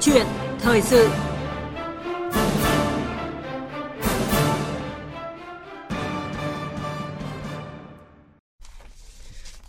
chuyện 0.00 0.26
thời 0.60 0.82
sự 0.82 1.08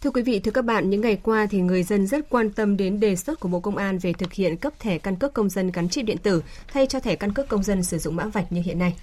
Thưa 0.01 0.09
quý 0.09 0.21
vị, 0.21 0.39
thưa 0.39 0.51
các 0.51 0.65
bạn, 0.65 0.89
những 0.89 1.01
ngày 1.01 1.17
qua 1.23 1.47
thì 1.49 1.61
người 1.61 1.83
dân 1.83 2.07
rất 2.07 2.29
quan 2.29 2.49
tâm 2.49 2.77
đến 2.77 2.99
đề 2.99 3.15
xuất 3.15 3.39
của 3.39 3.49
Bộ 3.49 3.59
Công 3.59 3.77
an 3.77 3.97
về 3.97 4.13
thực 4.13 4.33
hiện 4.33 4.57
cấp 4.57 4.73
thẻ 4.79 4.97
căn 4.97 5.15
cước 5.15 5.33
công 5.33 5.49
dân 5.49 5.71
gắn 5.71 5.89
chip 5.89 6.05
điện 6.05 6.17
tử 6.17 6.43
thay 6.67 6.87
cho 6.87 6.99
thẻ 6.99 7.15
căn 7.15 7.33
cước 7.33 7.47
công 7.47 7.63
dân 7.63 7.83
sử 7.83 7.97
dụng 7.97 8.15
mã 8.15 8.25
vạch 8.25 8.51
như 8.51 8.61
hiện 8.61 8.79
nay. 8.79 8.95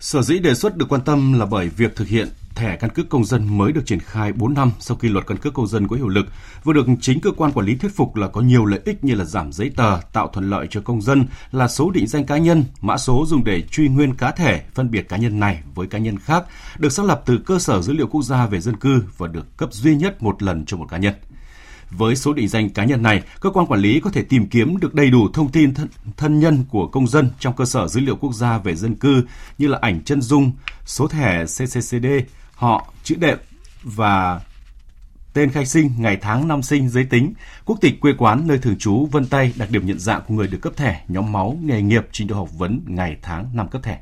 Sở 0.00 0.22
dĩ 0.22 0.38
đề 0.38 0.54
xuất 0.54 0.76
được 0.76 0.88
quan 0.88 1.00
tâm 1.00 1.32
là 1.32 1.46
bởi 1.46 1.68
việc 1.68 1.96
thực 1.96 2.08
hiện 2.08 2.28
thẻ 2.54 2.76
căn 2.76 2.90
cước 2.90 3.08
công 3.08 3.24
dân 3.24 3.58
mới 3.58 3.72
được 3.72 3.86
triển 3.86 4.00
khai 4.00 4.32
4 4.32 4.54
năm 4.54 4.70
sau 4.78 4.96
khi 4.96 5.08
luật 5.08 5.26
căn 5.26 5.38
cước 5.38 5.54
công 5.54 5.66
dân 5.66 5.88
có 5.88 5.96
hiệu 5.96 6.08
lực, 6.08 6.26
vừa 6.64 6.72
được 6.72 6.86
chính 7.00 7.20
cơ 7.20 7.30
quan 7.36 7.52
quản 7.52 7.66
lý 7.66 7.76
thuyết 7.76 7.96
phục 7.96 8.16
là 8.16 8.28
có 8.28 8.40
nhiều 8.40 8.64
lợi 8.64 8.80
ích 8.84 9.04
như 9.04 9.14
là 9.14 9.24
giảm 9.24 9.52
giấy 9.52 9.70
tờ, 9.76 10.00
tạo 10.12 10.28
thuận 10.28 10.50
lợi 10.50 10.66
cho 10.70 10.80
công 10.80 11.02
dân, 11.02 11.26
là 11.52 11.68
số 11.68 11.90
định 11.90 12.06
danh 12.06 12.24
cá 12.24 12.38
nhân, 12.38 12.64
mã 12.80 12.96
số 12.96 13.24
dùng 13.26 13.44
để 13.44 13.62
truy 13.70 13.88
nguyên 13.88 14.14
cá 14.14 14.30
thể, 14.30 14.62
phân 14.74 14.90
biệt 14.90 15.08
cá 15.08 15.16
nhân 15.16 15.40
này 15.40 15.62
với 15.74 15.86
cá 15.86 15.98
nhân 15.98 16.18
khác, 16.18 16.44
được 16.78 16.92
xác 16.92 17.06
lập 17.06 17.22
từ 17.26 17.38
cơ 17.46 17.58
sở 17.58 17.82
dữ 17.82 17.92
liệu 17.92 18.06
quốc 18.06 18.22
gia 18.22 18.46
về 18.46 18.60
dân 18.60 18.76
cư 18.76 19.02
và 19.18 19.28
được 19.28 19.56
cấp 19.56 19.72
duy 19.72 19.96
nhất 19.96 20.22
một 20.22 20.42
lần 20.42 20.64
cho 20.64 20.76
một 20.76 20.86
cá 20.90 20.98
nhân. 20.98 21.14
Với 21.90 22.16
số 22.16 22.32
định 22.32 22.48
danh 22.48 22.70
cá 22.70 22.84
nhân 22.84 23.02
này, 23.02 23.22
cơ 23.40 23.50
quan 23.50 23.66
quản 23.66 23.80
lý 23.80 24.00
có 24.00 24.10
thể 24.10 24.22
tìm 24.22 24.46
kiếm 24.46 24.76
được 24.80 24.94
đầy 24.94 25.10
đủ 25.10 25.28
thông 25.32 25.52
tin 25.52 25.74
thân, 25.74 25.88
thân 26.16 26.40
nhân 26.40 26.64
của 26.70 26.86
công 26.86 27.06
dân 27.06 27.30
trong 27.38 27.56
cơ 27.56 27.64
sở 27.64 27.88
dữ 27.88 28.00
liệu 28.00 28.16
quốc 28.16 28.34
gia 28.34 28.58
về 28.58 28.74
dân 28.74 28.94
cư 28.94 29.22
như 29.58 29.68
là 29.68 29.78
ảnh 29.80 30.04
chân 30.04 30.22
dung, 30.22 30.52
số 30.84 31.08
thẻ 31.08 31.44
CCCD, 31.44 32.06
họ, 32.54 32.92
chữ 33.04 33.14
đệm 33.18 33.38
và 33.82 34.40
tên 35.32 35.50
khai 35.50 35.66
sinh, 35.66 35.90
ngày 35.98 36.18
tháng 36.20 36.48
năm 36.48 36.62
sinh, 36.62 36.88
giới 36.88 37.04
tính, 37.04 37.34
quốc 37.64 37.78
tịch 37.80 38.00
quê 38.00 38.12
quán, 38.18 38.42
nơi 38.46 38.58
thường 38.58 38.78
trú, 38.78 39.06
vân 39.06 39.26
tay, 39.26 39.52
đặc 39.56 39.70
điểm 39.70 39.86
nhận 39.86 39.98
dạng 39.98 40.22
của 40.28 40.34
người 40.34 40.46
được 40.46 40.58
cấp 40.62 40.76
thẻ, 40.76 41.04
nhóm 41.08 41.32
máu, 41.32 41.58
nghề 41.62 41.82
nghiệp, 41.82 42.06
trình 42.12 42.26
độ 42.26 42.36
học 42.36 42.48
vấn, 42.58 42.80
ngày 42.86 43.16
tháng 43.22 43.50
năm 43.54 43.68
cấp 43.68 43.82
thẻ. 43.82 44.00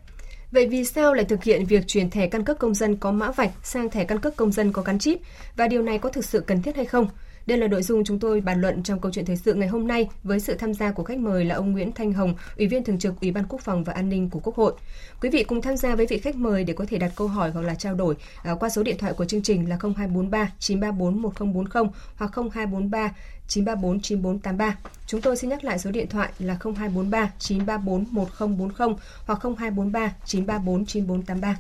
Vậy 0.53 0.69
vì 0.69 0.85
sao 0.85 1.15
lại 1.15 1.25
thực 1.25 1.45
hiện 1.45 1.67
việc 1.67 1.85
chuyển 1.87 2.11
thẻ 2.11 2.27
căn 2.27 2.45
cước 2.45 2.59
công 2.59 2.75
dân 2.75 2.97
có 2.97 3.13
mã 3.13 3.31
vạch 3.31 3.51
sang 3.63 3.91
thẻ 3.91 4.05
căn 4.05 4.19
cước 4.19 4.37
công 4.37 4.53
dân 4.53 4.73
có 4.73 4.83
gắn 4.83 4.99
chip 4.99 5.19
và 5.57 5.69
điều 5.69 5.83
này 5.83 5.99
có 5.99 6.09
thực 6.09 6.25
sự 6.25 6.41
cần 6.41 6.63
thiết 6.63 6.77
hay 6.77 6.85
không? 6.85 7.09
Đây 7.49 7.59
là 7.59 7.69
nội 7.69 7.83
dung 7.83 8.05
chúng 8.05 8.19
tôi 8.19 8.41
bàn 8.41 8.61
luận 8.61 8.83
trong 8.83 9.01
câu 9.01 9.13
chuyện 9.13 9.25
thời 9.25 9.37
sự 9.37 9.55
ngày 9.55 9.69
hôm 9.69 9.87
nay 9.87 10.09
với 10.23 10.41
sự 10.41 10.55
tham 10.55 10.75
gia 10.75 10.93
của 10.93 11.05
khách 11.05 11.19
mời 11.19 11.45
là 11.45 11.55
ông 11.55 11.73
Nguyễn 11.73 11.93
Thanh 11.93 12.13
Hồng, 12.13 12.35
Ủy 12.57 12.67
viên 12.67 12.85
Thường 12.85 12.99
trực 12.99 13.21
Ủy 13.21 13.33
ban 13.33 13.45
Quốc 13.49 13.61
phòng 13.61 13.85
và 13.85 13.93
An 13.93 14.09
ninh 14.09 14.31
của 14.31 14.41
Quốc 14.41 14.57
hội. 14.57 14.73
Quý 15.21 15.31
vị 15.31 15.43
cùng 15.43 15.63
tham 15.63 15.77
gia 15.77 15.95
với 15.95 16.07
vị 16.07 16.19
khách 16.19 16.37
mời 16.37 16.65
để 16.65 16.73
có 16.73 16.85
thể 16.89 16.99
đặt 16.99 17.13
câu 17.17 17.29
hỏi 17.29 17.51
hoặc 17.51 17.63
là 17.63 17.75
trao 17.75 17.95
đổi 17.95 18.17
à, 18.43 18.55
qua 18.61 18.69
số 18.69 18.83
điện 18.83 18.99
thoại 18.99 19.13
của 19.13 19.25
chương 19.25 19.43
trình 19.43 19.69
là 19.69 19.77
0243 19.77 20.53
934 20.59 21.23
1040 21.23 21.85
hoặc 22.17 22.31
0243 22.35 23.15
934 23.49 24.01
9483. 24.01 24.77
Chúng 25.07 25.21
tôi 25.21 25.37
xin 25.37 25.51
nhắc 25.51 25.65
lại 25.65 25.79
số 25.79 25.91
điện 25.91 26.09
thoại 26.09 26.33
là 26.39 26.59
0243 26.63 27.31
934 27.39 28.05
1040 28.11 28.97
hoặc 29.27 29.39
0243 29.43 30.15
934 30.25 30.87
9483. 30.87 31.57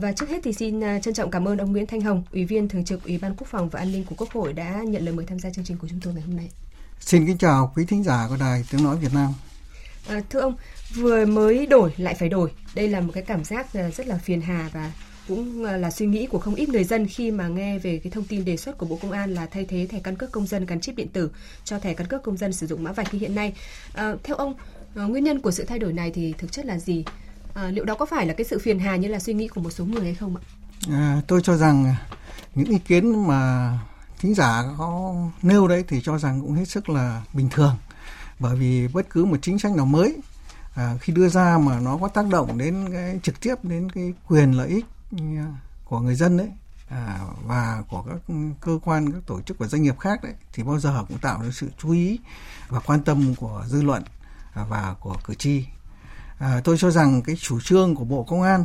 Và 0.00 0.12
trước 0.12 0.28
hết 0.28 0.38
thì 0.44 0.52
xin 0.52 0.84
à, 0.84 0.98
trân 0.98 1.14
trọng 1.14 1.30
cảm 1.30 1.48
ơn 1.48 1.58
ông 1.58 1.72
Nguyễn 1.72 1.86
Thanh 1.86 2.00
Hồng, 2.00 2.22
Ủy 2.32 2.44
viên 2.44 2.68
Thường 2.68 2.84
trực 2.84 3.04
Ủy 3.04 3.18
ban 3.18 3.34
Quốc 3.36 3.46
phòng 3.50 3.68
và 3.68 3.78
An 3.78 3.92
ninh 3.92 4.04
của 4.04 4.14
Quốc 4.18 4.30
hội 4.30 4.52
đã 4.52 4.82
nhận 4.86 5.04
lời 5.04 5.14
mời 5.14 5.26
tham 5.26 5.38
gia 5.38 5.50
chương 5.50 5.64
trình 5.64 5.76
của 5.76 5.88
chúng 5.88 6.00
tôi 6.00 6.14
ngày 6.14 6.22
hôm 6.22 6.36
nay. 6.36 6.50
Xin 7.00 7.26
kính 7.26 7.38
chào 7.38 7.72
quý 7.76 7.84
thính 7.84 8.02
giả 8.02 8.26
của 8.28 8.36
Đài 8.40 8.64
Tiếng 8.70 8.84
Nói 8.84 8.96
Việt 8.96 9.14
Nam. 9.14 9.32
À, 10.08 10.20
thưa 10.30 10.40
ông, 10.40 10.54
vừa 10.94 11.26
mới 11.26 11.66
đổi 11.66 11.92
lại 11.96 12.14
phải 12.14 12.28
đổi. 12.28 12.50
Đây 12.74 12.88
là 12.88 13.00
một 13.00 13.12
cái 13.14 13.22
cảm 13.22 13.44
giác 13.44 13.74
à, 13.74 13.90
rất 13.90 14.06
là 14.06 14.18
phiền 14.18 14.40
hà 14.40 14.70
và 14.72 14.92
cũng 15.28 15.64
à, 15.64 15.76
là 15.76 15.90
suy 15.90 16.06
nghĩ 16.06 16.26
của 16.26 16.38
không 16.38 16.54
ít 16.54 16.68
người 16.68 16.84
dân 16.84 17.06
khi 17.06 17.30
mà 17.30 17.48
nghe 17.48 17.78
về 17.78 18.00
cái 18.04 18.10
thông 18.10 18.24
tin 18.24 18.44
đề 18.44 18.56
xuất 18.56 18.78
của 18.78 18.86
Bộ 18.86 18.98
Công 19.02 19.12
an 19.12 19.34
là 19.34 19.46
thay 19.46 19.64
thế 19.64 19.86
thẻ 19.90 20.00
căn 20.04 20.16
cước 20.16 20.32
công 20.32 20.46
dân 20.46 20.66
gắn 20.66 20.80
chip 20.80 20.96
điện 20.96 21.08
tử 21.08 21.30
cho 21.64 21.78
thẻ 21.78 21.94
căn 21.94 22.06
cước 22.06 22.22
công 22.22 22.36
dân 22.36 22.52
sử 22.52 22.66
dụng 22.66 22.84
mã 22.84 22.92
vạch 22.92 23.14
như 23.14 23.20
hiện 23.20 23.34
nay. 23.34 23.52
À, 23.94 24.14
theo 24.22 24.36
ông, 24.36 24.54
nguyên 24.94 25.24
nhân 25.24 25.40
của 25.40 25.50
sự 25.50 25.64
thay 25.64 25.78
đổi 25.78 25.92
này 25.92 26.10
thì 26.14 26.34
thực 26.38 26.52
chất 26.52 26.66
là 26.66 26.78
gì? 26.78 27.04
À, 27.54 27.66
liệu 27.66 27.84
đó 27.84 27.94
có 27.94 28.06
phải 28.06 28.26
là 28.26 28.34
cái 28.34 28.44
sự 28.44 28.58
phiền 28.58 28.78
hà 28.78 28.96
như 28.96 29.08
là 29.08 29.18
suy 29.18 29.34
nghĩ 29.34 29.48
của 29.48 29.60
một 29.60 29.70
số 29.70 29.84
người 29.84 30.04
hay 30.04 30.14
không 30.14 30.36
ạ? 30.36 30.42
À, 30.90 31.20
tôi 31.26 31.40
cho 31.42 31.56
rằng 31.56 31.94
những 32.54 32.68
ý 32.68 32.78
kiến 32.78 33.26
mà 33.26 33.72
thính 34.18 34.34
giả 34.34 34.64
có 34.78 35.14
nêu 35.42 35.68
đấy 35.68 35.84
thì 35.88 36.00
cho 36.04 36.18
rằng 36.18 36.40
cũng 36.40 36.54
hết 36.54 36.68
sức 36.68 36.88
là 36.88 37.22
bình 37.32 37.48
thường 37.50 37.76
bởi 38.38 38.56
vì 38.56 38.88
bất 38.88 39.10
cứ 39.10 39.24
một 39.24 39.36
chính 39.42 39.58
sách 39.58 39.72
nào 39.72 39.86
mới 39.86 40.16
à, 40.74 40.94
khi 41.00 41.12
đưa 41.12 41.28
ra 41.28 41.58
mà 41.58 41.80
nó 41.80 41.96
có 41.96 42.08
tác 42.08 42.26
động 42.30 42.58
đến 42.58 42.88
cái 42.92 43.20
trực 43.22 43.40
tiếp 43.40 43.54
đến 43.62 43.90
cái 43.90 44.12
quyền 44.28 44.52
lợi 44.52 44.68
ích 44.68 44.84
ừ, 45.10 45.18
của 45.84 46.00
người 46.00 46.14
dân 46.14 46.36
đấy 46.36 46.48
à, 46.88 47.18
và 47.46 47.82
của 47.88 48.02
các 48.02 48.34
cơ 48.60 48.78
quan 48.84 49.12
các 49.12 49.22
tổ 49.26 49.40
chức 49.40 49.58
và 49.58 49.66
doanh 49.66 49.82
nghiệp 49.82 49.98
khác 49.98 50.24
đấy 50.24 50.32
thì 50.52 50.62
bao 50.62 50.78
giờ 50.78 51.04
cũng 51.08 51.18
tạo 51.18 51.42
được 51.42 51.54
sự 51.54 51.68
chú 51.78 51.90
ý 51.90 52.18
và 52.68 52.80
quan 52.80 53.02
tâm 53.02 53.34
của 53.34 53.64
dư 53.66 53.82
luận 53.82 54.02
và 54.54 54.94
của 55.00 55.16
cử 55.24 55.34
tri 55.34 55.64
à, 56.42 56.60
tôi 56.64 56.78
cho 56.78 56.90
rằng 56.90 57.22
cái 57.22 57.36
chủ 57.36 57.60
trương 57.60 57.94
của 57.94 58.04
bộ 58.04 58.24
công 58.24 58.42
an 58.42 58.64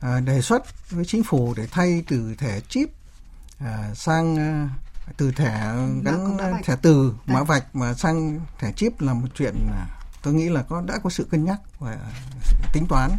à, 0.00 0.20
đề 0.20 0.40
xuất 0.40 0.90
với 0.90 1.04
chính 1.04 1.22
phủ 1.22 1.54
để 1.56 1.66
thay 1.70 2.02
từ 2.08 2.34
thẻ 2.38 2.60
chip 2.68 2.90
à, 3.58 3.94
sang 3.94 4.36
à, 4.36 4.68
từ 5.16 5.32
thẻ 5.32 5.74
gắn 6.04 6.36
thẻ 6.64 6.76
từ 6.82 7.14
mã 7.26 7.42
vạch 7.42 7.76
mà 7.76 7.94
sang 7.94 8.40
thẻ 8.58 8.72
chip 8.72 9.00
là 9.00 9.14
một 9.14 9.28
chuyện 9.34 9.54
tôi 10.22 10.34
nghĩ 10.34 10.48
là 10.48 10.62
có 10.62 10.82
đã 10.86 10.98
có 11.02 11.10
sự 11.10 11.24
cân 11.24 11.44
nhắc 11.44 11.60
và 11.78 11.96
tính 12.72 12.86
toán. 12.88 13.10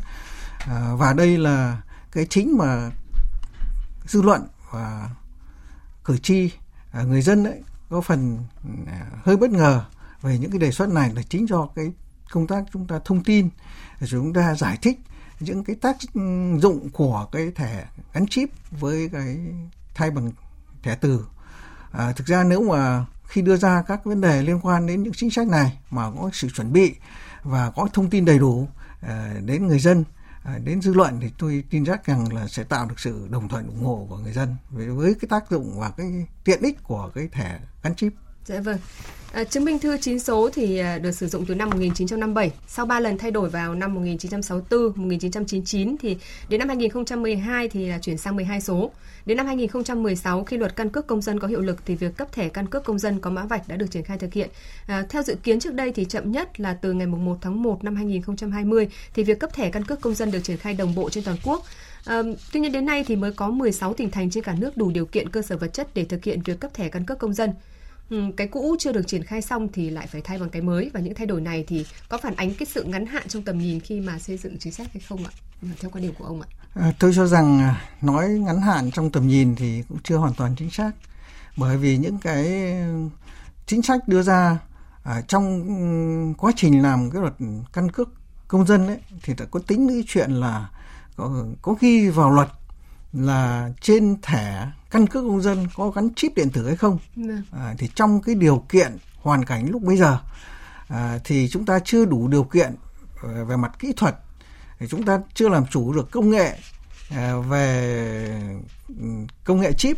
À, 0.60 0.94
và 0.98 1.14
đây 1.14 1.38
là 1.38 1.82
cái 2.12 2.28
chính 2.30 2.58
mà 2.58 2.92
dư 4.08 4.22
luận 4.22 4.48
và 4.72 5.10
cử 6.06 6.18
tri 6.18 6.52
à, 6.92 7.04
người 7.04 7.22
dân 7.22 7.44
ấy 7.44 7.62
có 7.90 8.02
phần 8.02 8.44
à, 8.88 9.06
hơi 9.24 9.38
bất 9.38 9.50
ngờ 9.50 9.86
về 10.22 10.38
những 10.38 10.52
cái 10.52 10.60
đề 10.60 10.72
xuất 10.72 10.90
này 10.90 11.14
là 11.14 11.22
chính 11.30 11.48
do 11.48 11.68
cái 11.76 11.92
công 12.32 12.48
tác 12.48 12.64
chúng 12.74 12.88
ta 12.88 13.00
thông 13.06 13.24
tin 13.24 13.50
chúng 14.06 14.34
ta 14.34 14.56
giải 14.56 14.78
thích 14.82 15.00
những 15.40 15.64
cái 15.64 15.76
tác 15.76 15.98
dụng 16.58 16.90
của 16.90 17.28
cái 17.32 17.52
thẻ 17.56 17.86
gắn 18.14 18.28
chip 18.28 18.50
với 18.72 19.10
cái 19.10 19.38
thay 19.96 20.12
bằng 20.12 20.32
thẻ 20.84 20.96
từ 20.96 21.26
à, 21.92 22.12
thực 22.12 22.28
ra 22.28 22.44
nếu 22.44 22.64
mà 22.64 23.06
khi 23.28 23.42
đưa 23.42 23.58
ra 23.58 23.84
các 23.88 24.06
vấn 24.06 24.22
đề 24.22 24.42
liên 24.42 24.60
quan 24.60 24.88
đến 24.88 25.04
những 25.04 25.14
chính 25.14 25.32
sách 25.32 25.48
này 25.48 25.80
mà 25.90 26.12
có 26.12 26.30
sự 26.34 26.50
chuẩn 26.50 26.74
bị 26.74 26.96
và 27.44 27.72
có 27.72 27.90
thông 27.94 28.10
tin 28.10 28.26
đầy 28.26 28.40
đủ 28.40 28.68
à, 29.02 29.34
đến 29.46 29.68
người 29.68 29.80
dân 29.80 30.04
à, 30.44 30.58
đến 30.64 30.82
dư 30.82 30.94
luận 30.94 31.20
thì 31.22 31.32
tôi 31.38 31.64
tin 31.70 31.86
chắc 31.86 32.06
rằng 32.06 32.34
là 32.34 32.48
sẽ 32.48 32.64
tạo 32.64 32.86
được 32.86 33.00
sự 33.00 33.28
đồng 33.30 33.48
thuận 33.48 33.68
ủng 33.68 33.84
hộ 33.84 34.06
của 34.10 34.18
người 34.18 34.34
dân 34.34 34.56
với, 34.70 34.88
với 34.88 35.14
cái 35.14 35.28
tác 35.30 35.52
dụng 35.52 35.80
và 35.80 35.90
cái 35.90 36.26
tiện 36.44 36.62
ích 36.62 36.84
của 36.84 37.12
cái 37.16 37.28
thẻ 37.32 37.60
gắn 37.84 37.96
chip. 37.96 38.14
Dạ 38.48 38.60
vâng. 38.60 38.78
À, 39.32 39.44
chứng 39.44 39.66
minh 39.66 39.80
thư 39.80 39.98
9 39.98 40.20
số 40.20 40.50
thì 40.54 40.78
à, 40.78 40.98
được 40.98 41.12
sử 41.12 41.28
dụng 41.28 41.46
từ 41.46 41.56
năm 41.56 41.70
1957, 41.70 42.52
sau 42.68 42.86
3 42.86 43.00
lần 43.00 43.18
thay 43.18 43.32
đổi 43.32 43.50
vào 43.50 43.76
năm 43.76 43.94
1964, 43.94 44.82
1999 44.82 45.98
thì 45.98 46.18
đến 46.50 46.60
năm 46.60 46.68
2012 46.68 47.70
thì 47.70 47.86
là 47.86 48.00
chuyển 48.00 48.18
sang 48.18 48.36
12 48.36 48.62
số. 48.62 48.92
Đến 49.26 49.38
năm 49.38 49.46
2016 49.46 50.44
khi 50.44 50.58
luật 50.58 50.76
căn 50.76 50.90
cước 50.90 51.08
công 51.08 51.22
dân 51.22 51.40
có 51.40 51.48
hiệu 51.48 51.62
lực 51.62 51.78
thì 51.86 51.96
việc 51.96 52.18
cấp 52.18 52.32
thẻ 52.32 52.50
căn 52.50 52.68
cước 52.68 52.84
công 52.84 53.00
dân 53.00 53.20
có 53.20 53.30
mã 53.30 53.46
vạch 53.46 53.68
đã 53.68 53.76
được 53.76 53.92
triển 53.92 54.04
khai 54.04 54.18
thực 54.18 54.34
hiện. 54.34 54.50
À, 54.88 55.06
theo 55.10 55.24
dự 55.24 55.36
kiến 55.44 55.60
trước 55.60 55.74
đây 55.74 55.92
thì 55.92 56.06
chậm 56.06 56.32
nhất 56.32 56.60
là 56.60 56.74
từ 56.74 56.94
ngày 56.94 57.08
1 57.08 57.38
tháng 57.42 57.64
1 57.64 57.84
năm 57.84 57.96
2020 57.96 58.88
thì 59.14 59.24
việc 59.24 59.40
cấp 59.40 59.54
thẻ 59.54 59.70
căn 59.70 59.84
cước 59.84 60.02
công 60.02 60.16
dân 60.16 60.32
được 60.32 60.44
triển 60.44 60.58
khai 60.58 60.74
đồng 60.74 60.96
bộ 60.96 61.10
trên 61.10 61.24
toàn 61.24 61.38
quốc. 61.44 61.64
À, 62.06 62.22
tuy 62.54 62.60
nhiên 62.60 62.72
đến 62.72 62.86
nay 62.86 63.04
thì 63.08 63.16
mới 63.16 63.32
có 63.32 63.50
16 63.50 63.94
tỉnh 63.94 64.12
thành 64.12 64.30
trên 64.30 64.44
cả 64.44 64.56
nước 64.60 64.78
đủ 64.78 64.92
điều 64.92 65.06
kiện 65.06 65.30
cơ 65.30 65.42
sở 65.42 65.58
vật 65.58 65.74
chất 65.74 65.88
để 65.94 66.06
thực 66.06 66.24
hiện 66.24 66.42
việc 66.46 66.60
cấp 66.60 66.74
thẻ 66.74 66.90
căn 66.90 67.06
cước 67.06 67.20
công 67.20 67.34
dân. 67.34 67.54
Ừ, 68.10 68.24
cái 68.38 68.48
cũ 68.48 68.76
chưa 68.80 68.92
được 68.92 69.08
triển 69.08 69.24
khai 69.24 69.42
xong 69.42 69.68
thì 69.74 69.90
lại 69.90 70.08
phải 70.08 70.22
thay 70.22 70.40
bằng 70.40 70.50
cái 70.50 70.62
mới 70.62 70.92
và 70.94 71.00
những 71.00 71.16
thay 71.16 71.28
đổi 71.28 71.42
này 71.42 71.64
thì 71.68 71.86
có 72.10 72.18
phản 72.18 72.36
ánh 72.36 72.54
cái 72.54 72.66
sự 72.66 72.84
ngắn 72.84 73.06
hạn 73.06 73.28
trong 73.28 73.44
tầm 73.44 73.58
nhìn 73.58 73.80
khi 73.80 74.00
mà 74.00 74.20
xây 74.20 74.38
dựng 74.38 74.58
chính 74.60 74.74
sách 74.74 74.88
hay 74.94 75.02
không 75.10 75.26
ạ? 75.26 75.32
Theo 75.80 75.92
quan 75.92 76.04
điểm 76.04 76.14
của 76.18 76.26
ông 76.26 76.42
ạ. 76.42 76.48
À, 76.74 76.94
tôi 77.00 77.12
cho 77.16 77.28
rằng 77.28 77.60
à, 77.60 77.82
nói 78.02 78.30
ngắn 78.30 78.62
hạn 78.62 78.92
trong 78.92 79.10
tầm 79.10 79.28
nhìn 79.28 79.56
thì 79.56 79.84
cũng 79.90 79.98
chưa 80.04 80.18
hoàn 80.18 80.34
toàn 80.34 80.56
chính 80.56 80.70
xác 80.70 80.92
bởi 81.58 81.78
vì 81.78 81.98
những 81.98 82.18
cái 82.18 82.74
chính 83.66 83.82
sách 83.82 84.08
đưa 84.08 84.22
ra 84.22 84.60
ở 85.04 85.22
trong 85.28 86.34
quá 86.38 86.52
trình 86.56 86.82
làm 86.82 87.12
cái 87.12 87.22
luật 87.22 87.34
căn 87.74 87.92
cước 87.92 88.10
công 88.48 88.68
dân 88.68 88.88
ấy 88.88 89.00
thì 89.24 89.34
đã 89.38 89.46
có 89.46 89.60
tính 89.60 89.88
cái 89.88 90.04
chuyện 90.08 90.32
là 90.32 90.70
có, 91.16 91.46
có 91.62 91.76
ghi 91.80 92.10
vào 92.10 92.32
luật 92.32 92.48
là 93.14 93.70
trên 93.82 94.22
thẻ 94.22 94.68
căn 94.92 95.08
cước 95.08 95.24
công 95.24 95.42
dân 95.42 95.68
có 95.76 95.90
gắn 95.90 96.14
chip 96.16 96.36
điện 96.36 96.50
tử 96.50 96.68
hay 96.68 96.76
không 96.76 96.98
vâng. 97.16 97.44
à, 97.52 97.76
thì 97.78 97.90
trong 97.96 98.22
cái 98.22 98.36
điều 98.36 98.64
kiện 98.70 98.98
hoàn 99.22 99.46
cảnh 99.46 99.70
lúc 99.70 99.82
bây 99.82 99.98
giờ 99.98 100.18
à, 100.88 101.20
thì 101.24 101.50
chúng 101.50 101.66
ta 101.66 101.80
chưa 101.80 102.06
đủ 102.06 102.28
điều 102.28 102.44
kiện 102.44 102.76
à, 103.24 103.44
về 103.44 103.56
mặt 103.56 103.72
kỹ 103.80 103.94
thuật 103.98 104.16
thì 104.80 104.88
chúng 104.88 105.04
ta 105.04 105.20
chưa 105.34 105.50
làm 105.50 105.66
chủ 105.68 105.94
được 105.94 106.12
công 106.12 106.30
nghệ 106.30 106.54
à, 107.10 107.34
về 107.50 108.42
ừ, 108.88 109.06
công 109.44 109.62
nghệ 109.62 109.74
chip 109.74 109.98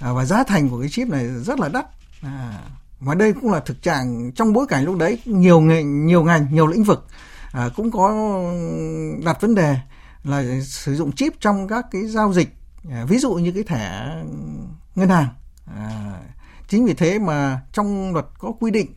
à, 0.00 0.12
và 0.12 0.24
giá 0.24 0.44
thành 0.44 0.68
của 0.68 0.80
cái 0.80 0.88
chip 0.88 1.08
này 1.08 1.26
rất 1.26 1.60
là 1.60 1.68
đắt 1.68 1.86
à, 2.22 2.62
mà 3.00 3.14
đây 3.14 3.32
cũng 3.32 3.52
là 3.52 3.60
thực 3.60 3.82
trạng 3.82 4.32
trong 4.32 4.52
bối 4.52 4.66
cảnh 4.68 4.84
lúc 4.84 4.98
đấy 4.98 5.18
nhiều 5.24 5.60
ngành 5.60 6.06
nhiều 6.06 6.24
ngành 6.24 6.46
nhiều 6.50 6.66
lĩnh 6.66 6.84
vực 6.84 7.06
à, 7.52 7.68
cũng 7.76 7.90
có 7.90 8.32
đặt 9.24 9.40
vấn 9.40 9.54
đề 9.54 9.76
là 10.24 10.44
sử 10.62 10.94
dụng 10.94 11.12
chip 11.12 11.32
trong 11.40 11.68
các 11.68 11.86
cái 11.90 12.06
giao 12.06 12.32
dịch 12.32 12.48
à, 12.90 13.04
ví 13.08 13.18
dụ 13.18 13.34
như 13.34 13.52
cái 13.52 13.62
thẻ 13.62 14.14
ngân 14.94 15.08
hàng. 15.08 15.28
À, 15.76 16.20
chính 16.68 16.84
vì 16.84 16.94
thế 16.94 17.18
mà 17.18 17.60
trong 17.72 18.12
luật 18.12 18.26
có 18.38 18.52
quy 18.60 18.70
định 18.70 18.94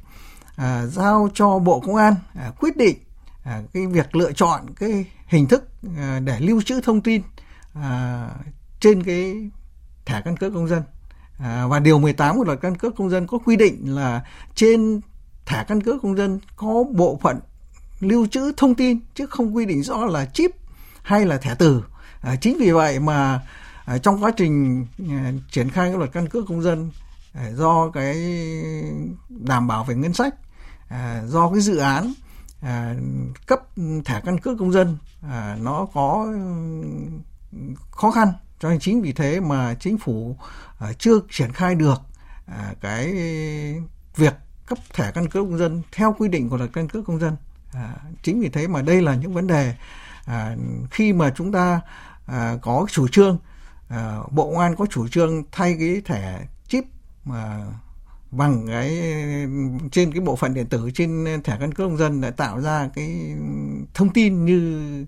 à, 0.56 0.86
giao 0.86 1.30
cho 1.34 1.60
Bộ 1.60 1.80
Công 1.80 1.96
an 1.96 2.16
à, 2.36 2.52
quyết 2.60 2.78
định 2.78 2.98
à, 3.44 3.62
cái 3.74 3.88
việc 3.88 4.16
lựa 4.16 4.32
chọn 4.32 4.74
cái 4.76 5.06
hình 5.28 5.48
thức 5.48 5.70
à, 5.98 6.20
để 6.24 6.40
lưu 6.40 6.62
trữ 6.62 6.82
thông 6.82 7.02
tin 7.02 7.22
à, 7.74 8.30
trên 8.80 9.04
cái 9.04 9.50
thẻ 10.06 10.22
căn 10.26 10.38
cước 10.38 10.54
công 10.54 10.68
dân. 10.68 10.84
À, 11.38 11.68
và 11.68 11.80
điều 11.80 12.00
18 12.00 12.38
của 12.38 12.44
luật 12.44 12.62
căn 12.62 12.76
cước 12.76 12.96
công 12.96 13.10
dân 13.10 13.28
có 13.28 13.38
quy 13.46 13.56
định 13.56 13.96
là 13.96 14.22
trên 14.56 15.02
thẻ 15.46 15.64
căn 15.68 15.84
cước 15.84 16.02
công 16.02 16.18
dân 16.18 16.40
có 16.56 16.84
bộ 16.92 17.20
phận 17.22 17.40
lưu 18.00 18.28
trữ 18.28 18.52
thông 18.58 18.76
tin 18.76 19.00
chứ 19.16 19.26
không 19.26 19.56
quy 19.56 19.66
định 19.66 19.84
rõ 19.84 20.06
là 20.06 20.26
chip 20.26 20.52
hay 21.02 21.26
là 21.26 21.38
thẻ 21.38 21.56
từ. 21.56 21.84
À, 22.22 22.36
chính 22.36 22.58
vì 22.58 22.72
vậy 22.72 23.00
mà 23.00 23.42
Ờ, 23.90 23.98
trong 23.98 24.24
quá 24.24 24.32
trình 24.38 24.86
ờ, 25.00 25.32
triển 25.52 25.70
khai 25.70 25.90
cái 25.90 25.98
luật 25.98 26.12
căn 26.14 26.30
cước 26.30 26.46
công 26.48 26.62
dân 26.62 26.92
ờ, 27.34 27.54
do 27.54 27.90
cái 27.90 28.16
đảm 29.30 29.68
bảo 29.68 29.84
về 29.84 29.96
ngân 29.96 30.14
sách 30.14 30.36
do 31.26 31.50
cái 31.50 31.62
dự 31.62 31.78
án 31.78 32.14
cấp 33.48 33.62
thẻ 34.06 34.22
căn 34.26 34.38
cước 34.40 34.60
công 34.60 34.72
dân 34.72 34.98
nó 35.60 35.88
có 35.94 36.28
ừ, 37.52 37.58
khó 37.92 38.12
khăn 38.12 38.34
cho 38.60 38.70
nên 38.70 38.80
chính 38.80 39.02
vì 39.02 39.14
thế 39.14 39.40
mà 39.40 39.74
chính 39.74 39.98
phủ 39.98 40.36
chưa 40.98 41.20
triển 41.32 41.54
khai 41.54 41.76
được 41.76 42.02
cái 42.82 43.14
việc 44.16 44.34
cấp 44.66 44.78
thẻ 44.94 45.12
căn 45.12 45.30
cước 45.30 45.44
công 45.44 45.58
dân 45.58 45.82
theo 45.92 46.16
quy 46.18 46.28
định 46.28 46.50
của 46.50 46.58
luật 46.58 46.70
căn 46.74 46.88
cước 46.88 47.06
công 47.06 47.20
dân. 47.20 47.36
À, 47.74 47.96
chính 48.24 48.42
vì 48.42 48.50
thế 48.50 48.68
mà 48.68 48.82
đây 48.82 49.02
là 49.02 49.16
những 49.16 49.34
vấn 49.34 49.48
đề 49.48 49.76
à, 50.26 50.56
khi 50.92 51.14
mà 51.14 51.34
chúng 51.36 51.52
ta 51.52 51.82
à, 52.26 52.58
có 52.62 52.86
chủ 52.92 53.08
trương 53.08 53.38
Ờ, 53.90 54.24
bộ 54.32 54.46
công 54.46 54.60
an 54.60 54.76
có 54.76 54.86
chủ 54.86 55.08
trương 55.08 55.44
thay 55.52 55.76
cái 55.80 56.02
thẻ 56.06 56.48
chip 56.68 56.84
mà 57.26 57.66
bằng 58.32 58.68
cái 58.68 58.90
trên 59.92 60.12
cái 60.12 60.22
bộ 60.22 60.36
phận 60.36 60.54
điện 60.54 60.68
tử 60.68 60.90
trên 60.94 61.26
thẻ 61.44 61.58
căn 61.60 61.74
cước 61.74 61.88
công 61.88 61.98
dân 61.98 62.22
để 62.22 62.32
tạo 62.32 62.62
ra 62.62 62.90
cái 62.96 63.36
thông 63.94 64.10
tin 64.14 64.46
như 64.46 65.06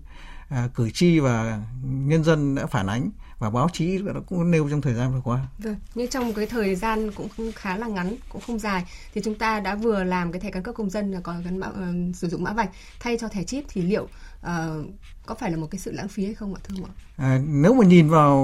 à, 0.48 0.68
cử 0.74 0.90
tri 0.90 1.18
và 1.18 1.62
nhân 1.82 2.24
dân 2.24 2.54
đã 2.54 2.66
phản 2.66 2.86
ánh 2.86 3.10
và 3.38 3.50
báo 3.50 3.68
chí 3.72 3.98
đã 3.98 4.12
cũng 4.26 4.50
nêu 4.50 4.68
trong 4.70 4.80
thời 4.80 4.94
gian 4.94 5.12
vừa 5.12 5.20
qua. 5.24 5.46
Vâng, 5.58 5.76
nhưng 5.94 6.08
trong 6.08 6.32
cái 6.32 6.46
thời 6.46 6.74
gian 6.74 7.10
cũng 7.12 7.28
khá 7.54 7.76
là 7.76 7.86
ngắn, 7.86 8.16
cũng 8.28 8.42
không 8.46 8.58
dài 8.58 8.84
thì 9.14 9.20
chúng 9.24 9.34
ta 9.34 9.60
đã 9.60 9.74
vừa 9.74 10.04
làm 10.04 10.32
cái 10.32 10.40
thẻ 10.40 10.50
căn 10.50 10.62
cước 10.62 10.74
công 10.74 10.90
dân 10.90 11.12
là 11.12 11.20
có 11.20 11.34
gắn 11.44 11.58
mã 11.58 11.68
uh, 11.68 12.16
sử 12.16 12.28
dụng 12.28 12.44
mã 12.44 12.52
vạch 12.52 12.70
thay 13.00 13.18
cho 13.20 13.28
thẻ 13.28 13.42
chip 13.42 13.64
thì 13.68 13.82
liệu 13.82 14.08
Ờ, 14.42 14.84
có 15.26 15.34
phải 15.34 15.50
là 15.50 15.56
một 15.56 15.66
cái 15.70 15.78
sự 15.78 15.92
lãng 15.92 16.08
phí 16.08 16.24
hay 16.24 16.34
không 16.34 16.54
ạ 16.54 16.60
thưa 16.68 16.74
ông 16.80 16.84
ạ? 16.84 16.92
À, 17.16 17.40
nếu 17.46 17.74
mà 17.74 17.84
nhìn 17.84 18.08
vào 18.08 18.36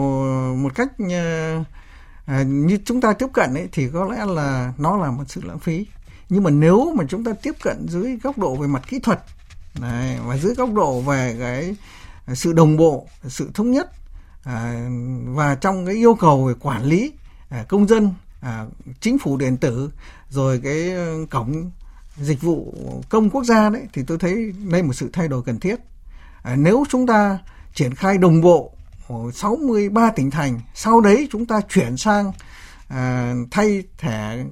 một 0.57 0.75
cách 0.75 0.93
uh, 1.03 1.67
à, 2.27 2.43
như 2.43 2.79
chúng 2.85 3.01
ta 3.01 3.13
tiếp 3.13 3.27
cận 3.33 3.55
ấy 3.55 3.69
thì 3.73 3.89
có 3.93 4.05
lẽ 4.05 4.25
là 4.27 4.73
nó 4.79 4.97
là 4.97 5.11
một 5.11 5.25
sự 5.29 5.41
lãng 5.45 5.59
phí 5.59 5.87
nhưng 6.29 6.43
mà 6.43 6.51
nếu 6.51 6.93
mà 6.95 7.05
chúng 7.09 7.25
ta 7.25 7.33
tiếp 7.43 7.55
cận 7.63 7.87
dưới 7.89 8.19
góc 8.23 8.39
độ 8.39 8.55
về 8.57 8.67
mặt 8.67 8.83
kỹ 8.89 8.99
thuật 8.99 9.21
này, 9.81 10.19
và 10.27 10.37
dưới 10.39 10.55
góc 10.55 10.75
độ 10.75 11.01
về 11.01 11.37
cái 11.41 11.77
sự 12.35 12.53
đồng 12.53 12.77
bộ 12.77 13.07
sự 13.29 13.51
thống 13.55 13.71
nhất 13.71 13.91
à, 14.45 14.89
và 15.25 15.55
trong 15.55 15.87
cái 15.87 15.95
yêu 15.95 16.15
cầu 16.15 16.45
về 16.45 16.55
quản 16.61 16.85
lý 16.85 17.13
à, 17.49 17.65
công 17.69 17.89
dân 17.89 18.13
à, 18.41 18.67
chính 19.01 19.19
phủ 19.19 19.37
điện 19.37 19.57
tử 19.57 19.91
rồi 20.31 20.61
cái 20.65 20.91
ờ, 20.91 21.27
cổng 21.31 21.71
dịch 22.21 22.43
vụ 22.43 22.75
công 23.09 23.31
quốc 23.31 23.45
gia 23.45 23.71
đấy 23.71 23.83
thì 23.93 24.03
tôi 24.07 24.19
thấy 24.19 24.53
đây 24.71 24.83
một 24.83 24.93
sự 24.93 25.11
thay 25.13 25.29
đổi 25.29 25.43
cần 25.43 25.61
thiết 25.61 25.77
à, 26.43 26.57
nếu 26.57 26.85
chúng 26.89 27.07
ta 27.07 27.39
triển 27.75 27.95
khai 27.95 28.19
đồng 28.19 28.41
bộ 28.41 28.73
63 29.35 30.11
tỉnh 30.11 30.31
thành 30.31 30.61
sau 30.75 31.01
đấy 31.01 31.29
chúng 31.33 31.47
ta 31.47 31.61
chuyển 31.69 31.97
sang 31.97 32.33
à, 32.89 33.35
thay 33.51 33.83
thẻ 33.99 34.45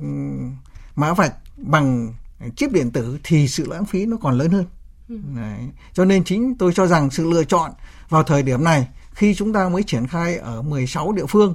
mã 0.96 1.14
vạch 1.14 1.34
bằng 1.56 2.14
chip 2.56 2.72
điện 2.72 2.90
tử 2.90 3.18
thì 3.24 3.48
sự 3.48 3.66
lãng 3.66 3.84
phí 3.84 4.06
nó 4.06 4.16
còn 4.22 4.38
lớn 4.38 4.50
hơn 4.50 4.64
ừ. 5.08 5.18
Đấy. 5.36 5.58
cho 5.92 6.04
nên 6.04 6.24
chính 6.24 6.54
tôi 6.58 6.72
cho 6.74 6.86
rằng 6.86 7.10
sự 7.10 7.30
lựa 7.30 7.44
chọn 7.44 7.70
vào 8.08 8.22
thời 8.22 8.42
điểm 8.42 8.64
này 8.64 8.88
khi 9.12 9.34
chúng 9.34 9.52
ta 9.52 9.68
mới 9.68 9.82
triển 9.82 10.06
khai 10.06 10.36
ở 10.36 10.62
16 10.62 11.12
địa 11.12 11.26
phương 11.28 11.54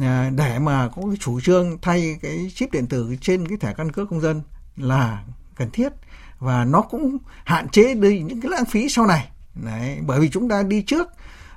à, 0.00 0.30
để 0.36 0.58
mà 0.58 0.88
có 0.88 1.02
cái 1.02 1.16
chủ 1.20 1.40
trương 1.40 1.78
thay 1.82 2.18
cái 2.22 2.52
chip 2.54 2.72
điện 2.72 2.86
tử 2.86 3.16
trên 3.20 3.48
cái 3.48 3.58
thẻ 3.58 3.74
căn 3.76 3.92
cước 3.92 4.10
công 4.10 4.20
dân 4.20 4.42
là 4.76 5.24
cần 5.56 5.70
thiết 5.70 5.92
và 6.38 6.64
nó 6.64 6.80
cũng 6.80 7.18
hạn 7.44 7.68
chế 7.68 7.94
đi 7.94 8.20
những 8.20 8.40
cái 8.40 8.50
lãng 8.50 8.64
phí 8.64 8.88
sau 8.88 9.06
này. 9.06 9.30
Đấy, 9.54 9.98
bởi 10.06 10.20
vì 10.20 10.28
chúng 10.28 10.48
ta 10.48 10.62
đi 10.62 10.82
trước 10.82 11.08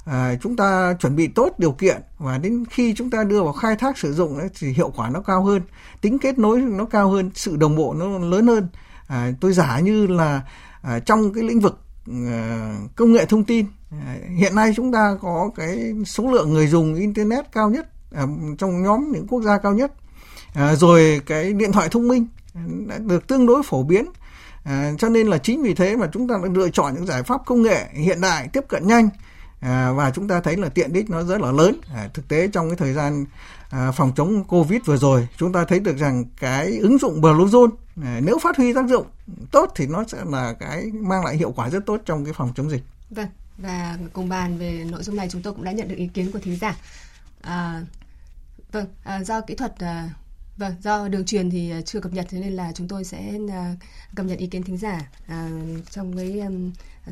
à, 0.06 0.36
chúng 0.42 0.56
ta 0.56 0.94
chuẩn 1.00 1.16
bị 1.16 1.28
tốt 1.28 1.54
điều 1.58 1.72
kiện 1.72 2.02
và 2.18 2.38
đến 2.38 2.64
khi 2.70 2.94
chúng 2.94 3.10
ta 3.10 3.24
đưa 3.24 3.44
vào 3.44 3.54
khai 3.54 3.76
thác 3.76 3.98
sử 3.98 4.14
dụng 4.14 4.38
ấy, 4.38 4.50
thì 4.60 4.72
hiệu 4.72 4.94
quả 4.96 5.10
nó 5.10 5.22
cao 5.22 5.44
hơn 5.44 5.62
tính 6.02 6.20
kết 6.20 6.40
nối 6.40 6.62
nó 6.62 6.86
cao 6.86 7.10
hơn 7.10 7.32
sự 7.34 7.58
đồng 7.58 7.76
bộ 7.76 7.94
nó 7.94 8.20
lớn 8.20 8.48
hơn. 8.48 8.68
À, 9.08 9.32
tôi 9.42 9.54
giả 9.54 9.80
như 9.80 10.08
là 10.08 10.42
à, 10.82 11.00
trong 11.00 11.34
cái 11.34 11.44
lĩnh 11.44 11.60
vực 11.60 11.82
à, 12.28 12.74
công 12.96 13.12
nghệ 13.12 13.26
thông 13.26 13.44
tin 13.44 13.66
à, 13.92 14.16
hiện 14.38 14.56
nay 14.56 14.74
chúng 14.76 14.92
ta 14.92 15.18
có 15.22 15.50
cái 15.56 15.94
số 16.06 16.32
lượng 16.32 16.54
người 16.54 16.68
dùng 16.68 16.96
internet 16.96 17.52
cao 17.52 17.70
nhất 17.70 17.88
à, 18.12 18.24
trong 18.58 18.84
nhóm 18.84 19.12
những 19.12 19.28
quốc 19.28 19.42
gia 19.42 19.58
cao 19.58 19.74
nhất. 19.74 19.92
À, 20.54 20.76
rồi 20.76 21.22
cái 21.26 21.54
điện 21.54 21.72
thoại 21.72 21.90
thông 21.92 22.08
minh 22.08 22.28
đã 22.88 22.98
được 22.98 23.28
tương 23.28 23.46
đối 23.46 23.64
phổ 23.64 23.84
biến. 23.84 24.06
À, 24.64 24.92
cho 24.98 25.10
nên 25.10 25.28
là 25.28 25.38
chính 25.38 25.64
vì 25.64 25.74
thế 25.74 25.96
mà 25.96 26.08
chúng 26.14 26.28
ta 26.28 26.36
đã 26.44 26.50
lựa 26.54 26.70
chọn 26.70 26.96
những 26.96 27.06
giải 27.06 27.24
pháp 27.24 27.42
công 27.46 27.62
nghệ 27.62 27.86
hiện 27.94 28.22
đại 28.22 28.48
tiếp 28.54 28.64
cận 28.68 28.88
nhanh. 28.88 29.10
À, 29.60 29.92
và 29.92 30.12
chúng 30.12 30.28
ta 30.28 30.42
thấy 30.42 30.58
là 30.58 30.70
tiện 30.70 30.94
ích 30.94 31.10
nó 31.10 31.24
rất 31.24 31.42
là 31.42 31.52
lớn. 31.52 31.76
À, 31.94 32.10
thực 32.14 32.28
tế 32.28 32.48
trong 32.48 32.70
cái 32.70 32.78
thời 32.78 32.94
gian 32.94 33.26
à, 33.70 33.92
phòng 33.92 34.12
chống 34.16 34.44
covid 34.44 34.82
vừa 34.86 34.98
rồi 34.98 35.28
chúng 35.38 35.54
ta 35.54 35.66
thấy 35.66 35.80
được 35.80 35.98
rằng 35.98 36.26
cái 36.40 36.78
ứng 36.78 36.98
dụng 36.98 37.22
bluezone 37.22 37.70
à, 38.04 38.20
nếu 38.24 38.40
phát 38.40 38.58
huy 38.58 38.74
tác 38.74 38.88
dụng 38.88 39.08
tốt 39.52 39.72
thì 39.76 39.88
nó 39.88 40.04
sẽ 40.08 40.18
là 40.26 40.54
cái 40.60 40.86
mang 40.94 41.26
lại 41.26 41.38
hiệu 41.38 41.52
quả 41.52 41.70
rất 41.70 41.86
tốt 41.86 42.02
trong 42.06 42.26
cái 42.26 42.34
phòng 42.34 42.52
chống 42.56 42.70
dịch. 42.70 42.84
Vâng 43.10 43.28
và 43.58 43.98
cùng 44.14 44.30
bàn 44.30 44.58
về 44.58 44.86
nội 44.92 45.04
dung 45.04 45.16
này 45.16 45.28
chúng 45.32 45.42
tôi 45.42 45.54
cũng 45.54 45.64
đã 45.64 45.72
nhận 45.72 45.88
được 45.88 45.96
ý 45.96 46.08
kiến 46.08 46.32
của 46.32 46.40
thính 46.40 46.58
giả. 46.62 46.76
À, 47.42 47.82
vâng 48.72 48.86
à, 49.04 49.24
do 49.24 49.42
kỹ 49.42 49.56
thuật 49.56 49.76
à, 49.80 50.10
Vâng, 50.58 50.74
do 50.82 51.08
đường 51.08 51.26
truyền 51.26 51.50
thì 51.50 51.72
à, 51.72 51.82
chưa 51.82 52.00
cập 52.00 52.14
nhật 52.14 52.26
thế 52.30 52.40
nên 52.40 52.54
là 52.54 52.72
chúng 52.76 52.88
tôi 52.88 53.04
sẽ 53.04 53.40
à, 53.52 53.76
cập 54.16 54.26
nhật 54.26 54.38
ý 54.38 54.48
kiến 54.48 54.64
thính 54.64 54.78
giả 54.78 55.10
à, 55.28 55.50
trong 55.90 56.18
cái 56.18 56.42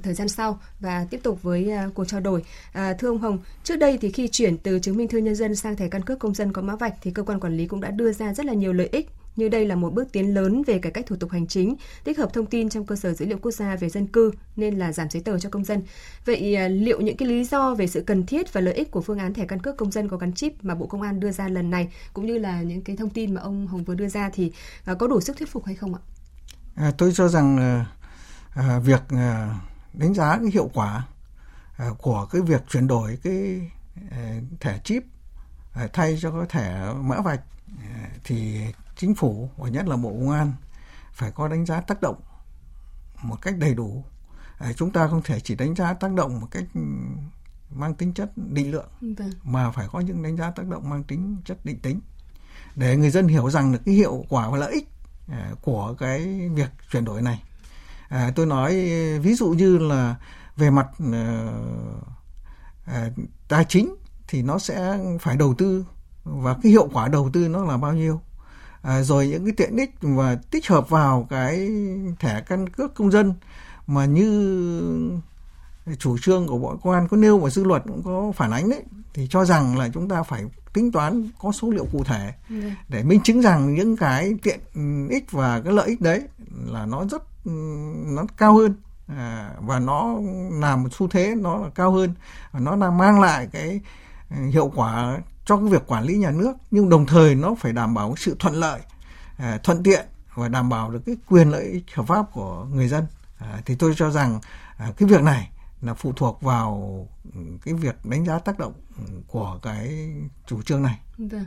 thời 0.04 0.14
gian 0.14 0.30
sau 0.30 0.60
và 0.80 1.06
tiếp 1.10 1.20
tục 1.24 1.44
với 1.44 1.72
cuộc 1.94 2.06
trao 2.06 2.20
đổi. 2.20 2.44
Thưa 2.74 3.08
ông 3.08 3.20
Hồng, 3.20 3.40
trước 3.64 3.76
đây 3.76 3.98
thì 4.02 4.12
khi 4.12 4.28
chuyển 4.28 4.58
từ 4.58 4.80
chứng 4.80 4.98
minh 4.98 5.08
thư 5.08 5.18
nhân 5.18 5.36
dân 5.36 5.56
sang 5.56 5.76
thẻ 5.76 5.88
căn 5.88 6.02
cước 6.02 6.20
công 6.20 6.34
dân 6.34 6.54
có 6.54 6.62
mã 6.62 6.76
vạch 6.76 6.94
thì 7.02 7.12
cơ 7.12 7.24
quan 7.24 7.40
quản 7.40 7.58
lý 7.58 7.68
cũng 7.68 7.82
đã 7.82 7.92
đưa 7.92 8.12
ra 8.12 8.34
rất 8.34 8.46
là 8.46 8.54
nhiều 8.54 8.74
lợi 8.74 8.90
ích 8.92 9.10
như 9.36 9.50
đây 9.50 9.66
là 9.66 9.76
một 9.76 9.94
bước 9.94 10.12
tiến 10.12 10.34
lớn 10.34 10.64
về 10.64 10.80
cải 10.80 10.92
cách 10.92 11.06
thủ 11.08 11.16
tục 11.16 11.32
hành 11.32 11.48
chính, 11.48 11.76
tích 12.04 12.18
hợp 12.18 12.34
thông 12.34 12.46
tin 12.46 12.70
trong 12.70 12.86
cơ 12.86 12.96
sở 12.96 13.14
dữ 13.14 13.26
liệu 13.26 13.38
quốc 13.38 13.52
gia 13.52 13.76
về 13.76 13.90
dân 13.90 14.08
cư 14.08 14.32
nên 14.56 14.76
là 14.76 14.92
giảm 14.92 15.10
giấy 15.10 15.22
tờ 15.24 15.40
cho 15.40 15.50
công 15.50 15.64
dân. 15.64 15.84
Vậy 16.26 16.56
à, 16.56 16.68
liệu 16.68 17.02
những 17.02 17.18
cái 17.18 17.28
lý 17.28 17.46
do 17.46 17.76
về 17.76 17.88
sự 17.88 18.04
cần 18.08 18.26
thiết 18.26 18.54
và 18.54 18.62
lợi 18.62 18.74
ích 18.74 18.92
của 18.92 19.02
phương 19.02 19.20
án 19.20 19.34
thẻ 19.34 19.46
căn 19.46 19.60
cước 19.60 19.78
công 19.78 19.92
dân 19.92 20.10
có 20.10 20.18
gắn 20.18 20.34
chip 20.34 20.64
mà 20.64 20.76
Bộ 20.76 20.86
Công 20.88 21.02
an 21.02 21.20
đưa 21.20 21.32
ra 21.32 21.48
lần 21.48 21.70
này 21.70 21.90
cũng 22.14 22.26
như 22.26 22.38
là 22.38 22.62
những 22.62 22.82
cái 22.82 22.96
thông 22.96 23.10
tin 23.10 23.34
mà 23.34 23.42
ông 23.42 23.68
Hồng 23.68 23.84
vừa 23.84 23.96
đưa 23.96 24.08
ra 24.08 24.30
thì 24.34 24.52
à, 24.86 24.94
có 24.94 25.08
đủ 25.08 25.22
sức 25.22 25.38
thuyết 25.38 25.52
phục 25.52 25.66
hay 25.66 25.76
không 25.76 25.96
ạ? 25.96 26.02
À, 26.76 26.92
tôi 26.98 27.12
cho 27.14 27.28
rằng 27.28 27.58
à, 28.56 28.80
việc 28.80 29.02
à, 29.10 29.60
đánh 29.94 30.14
giá 30.14 30.38
cái 30.38 30.52
hiệu 30.54 30.70
quả 30.74 31.08
à, 31.78 31.90
của 31.98 32.28
cái 32.32 32.42
việc 32.42 32.62
chuyển 32.70 32.88
đổi 32.88 33.18
cái 33.24 33.62
à, 34.12 34.40
thẻ 34.60 34.80
chip 34.84 35.04
à, 35.74 35.88
thay 35.94 36.18
cho 36.22 36.32
cái 36.32 36.46
thẻ 36.50 36.94
mã 37.02 37.22
vạch 37.22 37.42
à, 37.94 38.10
thì 38.24 38.60
chính 38.96 39.16
phủ 39.16 39.50
và 39.58 39.70
nhất 39.70 39.88
là 39.88 39.96
bộ 39.96 40.10
công 40.10 40.32
an 40.32 40.54
phải 41.12 41.32
có 41.32 41.48
đánh 41.48 41.66
giá 41.66 41.82
tác 41.82 42.02
động 42.02 42.22
một 43.24 43.42
cách 43.42 43.58
đầy 43.58 43.74
đủ. 43.74 44.06
À, 44.58 44.74
chúng 44.74 44.92
ta 44.92 45.08
không 45.08 45.22
thể 45.24 45.40
chỉ 45.40 45.56
đánh 45.56 45.76
giá 45.76 45.94
tác 45.94 46.14
động 46.14 46.40
một 46.42 46.48
cách 46.52 46.64
mang 47.70 47.96
tính 47.96 48.14
chất 48.14 48.32
định 48.36 48.72
lượng 48.72 48.90
vâng. 49.02 49.32
mà 49.44 49.72
phải 49.72 49.88
có 49.92 50.00
những 50.00 50.24
đánh 50.24 50.38
giá 50.38 50.52
tác 50.52 50.68
động 50.68 50.90
mang 50.90 51.04
tính 51.04 51.38
chất 51.46 51.66
định 51.66 51.80
tính. 51.80 52.00
Để 52.76 52.98
người 52.98 53.10
dân 53.10 53.28
hiểu 53.28 53.50
rằng 53.50 53.72
được 53.72 53.80
cái 53.86 53.96
hiệu 53.96 54.26
quả 54.30 54.50
và 54.50 54.58
lợi 54.58 54.74
ích 54.74 54.90
à, 55.28 55.52
của 55.62 55.96
cái 56.00 56.50
việc 56.50 56.70
chuyển 56.92 57.06
đổi 57.06 57.22
này. 57.22 57.44
À, 58.10 58.32
tôi 58.36 58.46
nói 58.46 58.72
ví 59.20 59.36
dụ 59.36 59.50
như 59.50 59.78
là 59.78 60.16
về 60.56 60.70
mặt 60.70 60.88
à, 61.14 61.52
à, 62.86 63.10
tài 63.48 63.66
chính 63.66 63.96
thì 64.28 64.42
nó 64.42 64.60
sẽ 64.60 65.00
phải 65.22 65.38
đầu 65.38 65.54
tư 65.58 65.86
và 66.24 66.56
cái 66.64 66.72
hiệu 66.72 66.90
quả 66.94 67.08
đầu 67.08 67.30
tư 67.34 67.48
nó 67.48 67.64
là 67.64 67.78
bao 67.78 67.94
nhiêu 67.94 68.22
à, 68.86 69.02
rồi 69.02 69.28
những 69.28 69.46
cái 69.46 69.54
tiện 69.58 69.78
ích 69.78 69.92
và 70.02 70.36
tích 70.52 70.68
hợp 70.68 70.90
vào 70.90 71.28
cái 71.30 71.70
thẻ 72.20 72.42
căn 72.48 72.70
cước 72.70 72.96
công 72.96 73.12
dân 73.12 73.34
mà 73.88 74.06
như 74.06 75.20
chủ 76.00 76.18
trương 76.18 76.48
của 76.48 76.58
bộ 76.58 76.78
công 76.84 76.94
an 76.94 77.08
có 77.08 77.18
nêu 77.18 77.38
và 77.38 77.50
dư 77.50 77.64
luật 77.64 77.84
cũng 77.88 78.04
có 78.04 78.32
phản 78.36 78.52
ánh 78.52 78.70
đấy 78.70 78.84
thì 79.14 79.28
cho 79.30 79.46
rằng 79.46 79.78
là 79.78 79.90
chúng 79.94 80.10
ta 80.10 80.24
phải 80.24 80.44
tính 80.74 80.92
toán 80.92 81.30
có 81.40 81.52
số 81.52 81.70
liệu 81.70 81.86
cụ 81.92 82.04
thể 82.04 82.34
ừ. 82.50 82.56
để 82.90 83.04
minh 83.04 83.22
chứng 83.24 83.42
rằng 83.42 83.76
những 83.76 83.98
cái 83.98 84.34
tiện 84.44 84.60
ích 85.10 85.32
và 85.32 85.62
cái 85.62 85.74
lợi 85.74 85.88
ích 85.88 86.02
đấy 86.02 86.22
là 86.66 86.86
nó 86.86 87.06
rất 87.06 87.24
nó 88.06 88.26
cao 88.38 88.56
hơn 88.56 88.76
à, 89.08 89.52
và 89.60 89.80
nó 89.80 90.16
làm 90.52 90.84
một 90.84 90.90
xu 90.92 91.08
thế 91.08 91.36
nó 91.36 91.58
là 91.58 91.70
cao 91.76 91.92
hơn 91.92 92.14
và 92.52 92.60
nó 92.60 92.76
đang 92.76 92.98
mang 92.98 93.22
lại 93.22 93.48
cái 93.52 93.82
hiệu 94.52 94.72
quả 94.76 95.18
cho 95.46 95.58
cái 95.58 95.66
việc 95.66 95.88
quản 95.88 96.04
lý 96.04 96.18
nhà 96.18 96.32
nước, 96.32 96.54
nhưng 96.72 96.90
đồng 96.90 97.06
thời 97.06 97.36
nó 97.36 97.56
phải 97.60 97.74
đảm 97.74 97.94
bảo 97.94 98.16
sự 98.18 98.36
thuận 98.40 98.56
lợi 98.56 98.80
à, 99.38 99.60
thuận 99.64 99.84
tiện 99.84 100.06
và 100.36 100.48
đảm 100.48 100.70
bảo 100.70 100.92
được 100.92 101.02
cái 101.06 101.16
quyền 101.30 101.50
lợi 101.50 101.64
ích 101.64 101.84
hợp 101.94 102.08
pháp 102.08 102.26
của 102.32 102.66
người 102.74 102.88
dân. 102.88 103.06
À, 103.40 103.62
thì 103.66 103.76
tôi 103.76 103.94
cho 103.98 104.12
rằng 104.12 104.40
à, 104.78 104.92
cái 104.98 105.10
việc 105.10 105.22
này 105.22 105.50
là 105.82 105.94
phụ 105.94 106.14
thuộc 106.14 106.42
vào 106.42 107.08
cái 107.66 107.74
việc 107.74 108.06
đánh 108.06 108.26
giá 108.26 108.40
tác 108.40 108.60
động 108.60 108.74
của 109.28 109.60
cái 109.62 110.10
chủ 110.48 110.62
trương 110.62 110.84
này. 110.84 111.00
Vâng. 111.18 111.46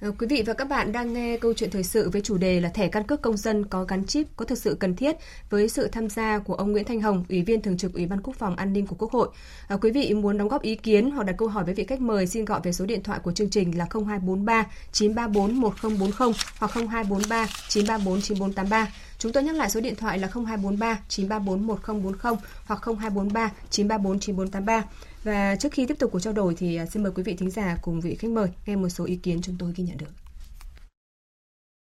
Ừ. 0.00 0.12
Quý 0.18 0.26
vị 0.26 0.42
và 0.46 0.52
các 0.52 0.68
bạn 0.68 0.92
đang 0.92 1.12
nghe 1.12 1.38
câu 1.38 1.52
chuyện 1.56 1.70
thời 1.70 1.84
sự 1.84 2.10
với 2.10 2.22
chủ 2.22 2.36
đề 2.36 2.60
là 2.60 2.68
thẻ 2.68 2.88
căn 2.88 3.06
cước 3.06 3.22
công 3.22 3.36
dân 3.36 3.64
có 3.64 3.84
gắn 3.84 4.04
chip 4.04 4.26
có 4.36 4.44
thực 4.44 4.58
sự 4.58 4.76
cần 4.80 4.96
thiết 4.96 5.16
với 5.50 5.68
sự 5.68 5.88
tham 5.88 6.08
gia 6.08 6.38
của 6.38 6.54
ông 6.54 6.72
Nguyễn 6.72 6.84
Thanh 6.84 7.00
Hồng, 7.00 7.24
Ủy 7.28 7.42
viên 7.42 7.62
Thường 7.62 7.76
trực 7.76 7.94
Ủy 7.94 8.06
ban 8.06 8.20
Quốc 8.22 8.36
phòng 8.38 8.56
An 8.56 8.72
ninh 8.72 8.86
của 8.86 8.96
Quốc 8.98 9.12
hội. 9.12 9.28
À, 9.68 9.76
quý 9.76 9.90
vị 9.90 10.14
muốn 10.14 10.38
đóng 10.38 10.48
góp 10.48 10.62
ý 10.62 10.76
kiến 10.76 11.10
hoặc 11.10 11.24
đặt 11.24 11.34
câu 11.38 11.48
hỏi 11.48 11.64
với 11.64 11.74
vị 11.74 11.84
khách 11.84 12.00
mời 12.00 12.26
xin 12.26 12.44
gọi 12.44 12.60
về 12.62 12.72
số 12.72 12.86
điện 12.86 13.02
thoại 13.02 13.20
của 13.22 13.32
chương 13.32 13.50
trình 13.50 13.78
là 13.78 13.86
0243 13.92 14.66
934 14.92 15.60
1040 15.60 16.32
hoặc 16.58 16.70
0243 16.74 17.46
934 17.68 18.20
9483. 18.20 18.88
Chúng 19.22 19.32
tôi 19.32 19.42
nhắc 19.42 19.56
lại 19.56 19.70
số 19.70 19.80
điện 19.80 19.94
thoại 19.98 20.18
là 20.18 20.28
0243 20.34 20.98
934 21.08 21.66
1040 21.66 22.34
hoặc 22.68 22.80
0243 22.84 23.50
934 23.70 24.18
9483. 24.18 24.84
Và 25.24 25.56
trước 25.56 25.68
khi 25.72 25.86
tiếp 25.86 25.94
tục 25.98 26.10
cuộc 26.12 26.20
trao 26.20 26.32
đổi 26.32 26.54
thì 26.58 26.76
à, 26.76 26.86
xin 26.86 27.02
mời 27.02 27.12
quý 27.14 27.22
vị 27.22 27.34
thính 27.38 27.50
giả 27.50 27.76
cùng 27.82 28.00
vị 28.00 28.14
khách 28.14 28.30
mời 28.30 28.48
nghe 28.66 28.76
một 28.76 28.88
số 28.88 29.04
ý 29.04 29.16
kiến 29.22 29.38
chúng 29.42 29.56
tôi 29.58 29.72
ghi 29.76 29.84
nhận 29.84 29.96
được. 30.00 30.12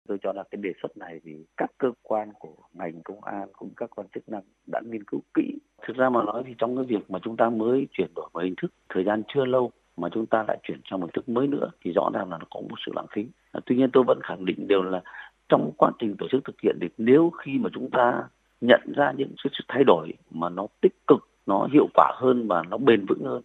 Tôi 0.07 0.17
cho 0.23 0.33
là 0.33 0.43
cái 0.51 0.61
đề 0.61 0.69
xuất 0.81 0.97
này 0.97 1.19
thì 1.23 1.31
các 1.57 1.71
cơ 1.77 1.91
quan 2.01 2.29
của 2.39 2.55
ngành 2.73 3.01
công 3.03 3.23
an 3.23 3.47
cũng 3.53 3.69
các 3.77 3.89
quan 3.95 4.07
chức 4.13 4.29
năng 4.29 4.43
đã 4.67 4.81
nghiên 4.85 5.03
cứu 5.03 5.21
kỹ. 5.33 5.59
Thực 5.87 5.95
ra 5.97 6.09
mà 6.09 6.23
nói 6.23 6.43
thì 6.47 6.53
trong 6.57 6.75
cái 6.75 6.85
việc 6.85 7.11
mà 7.11 7.19
chúng 7.23 7.37
ta 7.37 7.49
mới 7.49 7.87
chuyển 7.91 8.11
đổi 8.15 8.29
một 8.33 8.43
hình 8.43 8.55
thức, 8.61 8.73
thời 8.93 9.03
gian 9.03 9.23
chưa 9.33 9.45
lâu 9.45 9.71
mà 9.97 10.09
chúng 10.13 10.25
ta 10.25 10.43
lại 10.47 10.57
chuyển 10.63 10.81
sang 10.89 10.99
một 10.99 11.13
thức 11.13 11.29
mới 11.29 11.47
nữa 11.47 11.71
thì 11.81 11.91
rõ 11.91 12.09
ràng 12.13 12.29
là 12.29 12.37
nó 12.37 12.45
có 12.49 12.61
một 12.61 12.75
sự 12.85 12.91
lãng 12.95 13.07
phí. 13.15 13.25
Tuy 13.65 13.75
nhiên 13.75 13.89
tôi 13.93 14.03
vẫn 14.07 14.19
khẳng 14.23 14.45
định 14.45 14.67
điều 14.67 14.83
là 14.83 15.01
trong 15.49 15.71
quá 15.77 15.91
trình 15.99 16.15
tổ 16.17 16.27
chức 16.31 16.45
thực 16.45 16.61
hiện 16.61 16.77
thì 16.81 16.87
nếu 16.97 17.29
khi 17.29 17.57
mà 17.57 17.69
chúng 17.73 17.89
ta 17.91 18.23
nhận 18.61 18.81
ra 18.95 19.11
những 19.17 19.33
sự 19.43 19.49
thay 19.67 19.83
đổi 19.83 20.13
mà 20.31 20.49
nó 20.49 20.67
tích 20.81 21.07
cực 21.07 21.27
nó 21.45 21.67
hiệu 21.73 21.87
quả 21.93 22.11
hơn 22.15 22.47
và 22.47 22.63
nó 22.69 22.77
bền 22.77 23.05
vững 23.05 23.23
hơn 23.25 23.41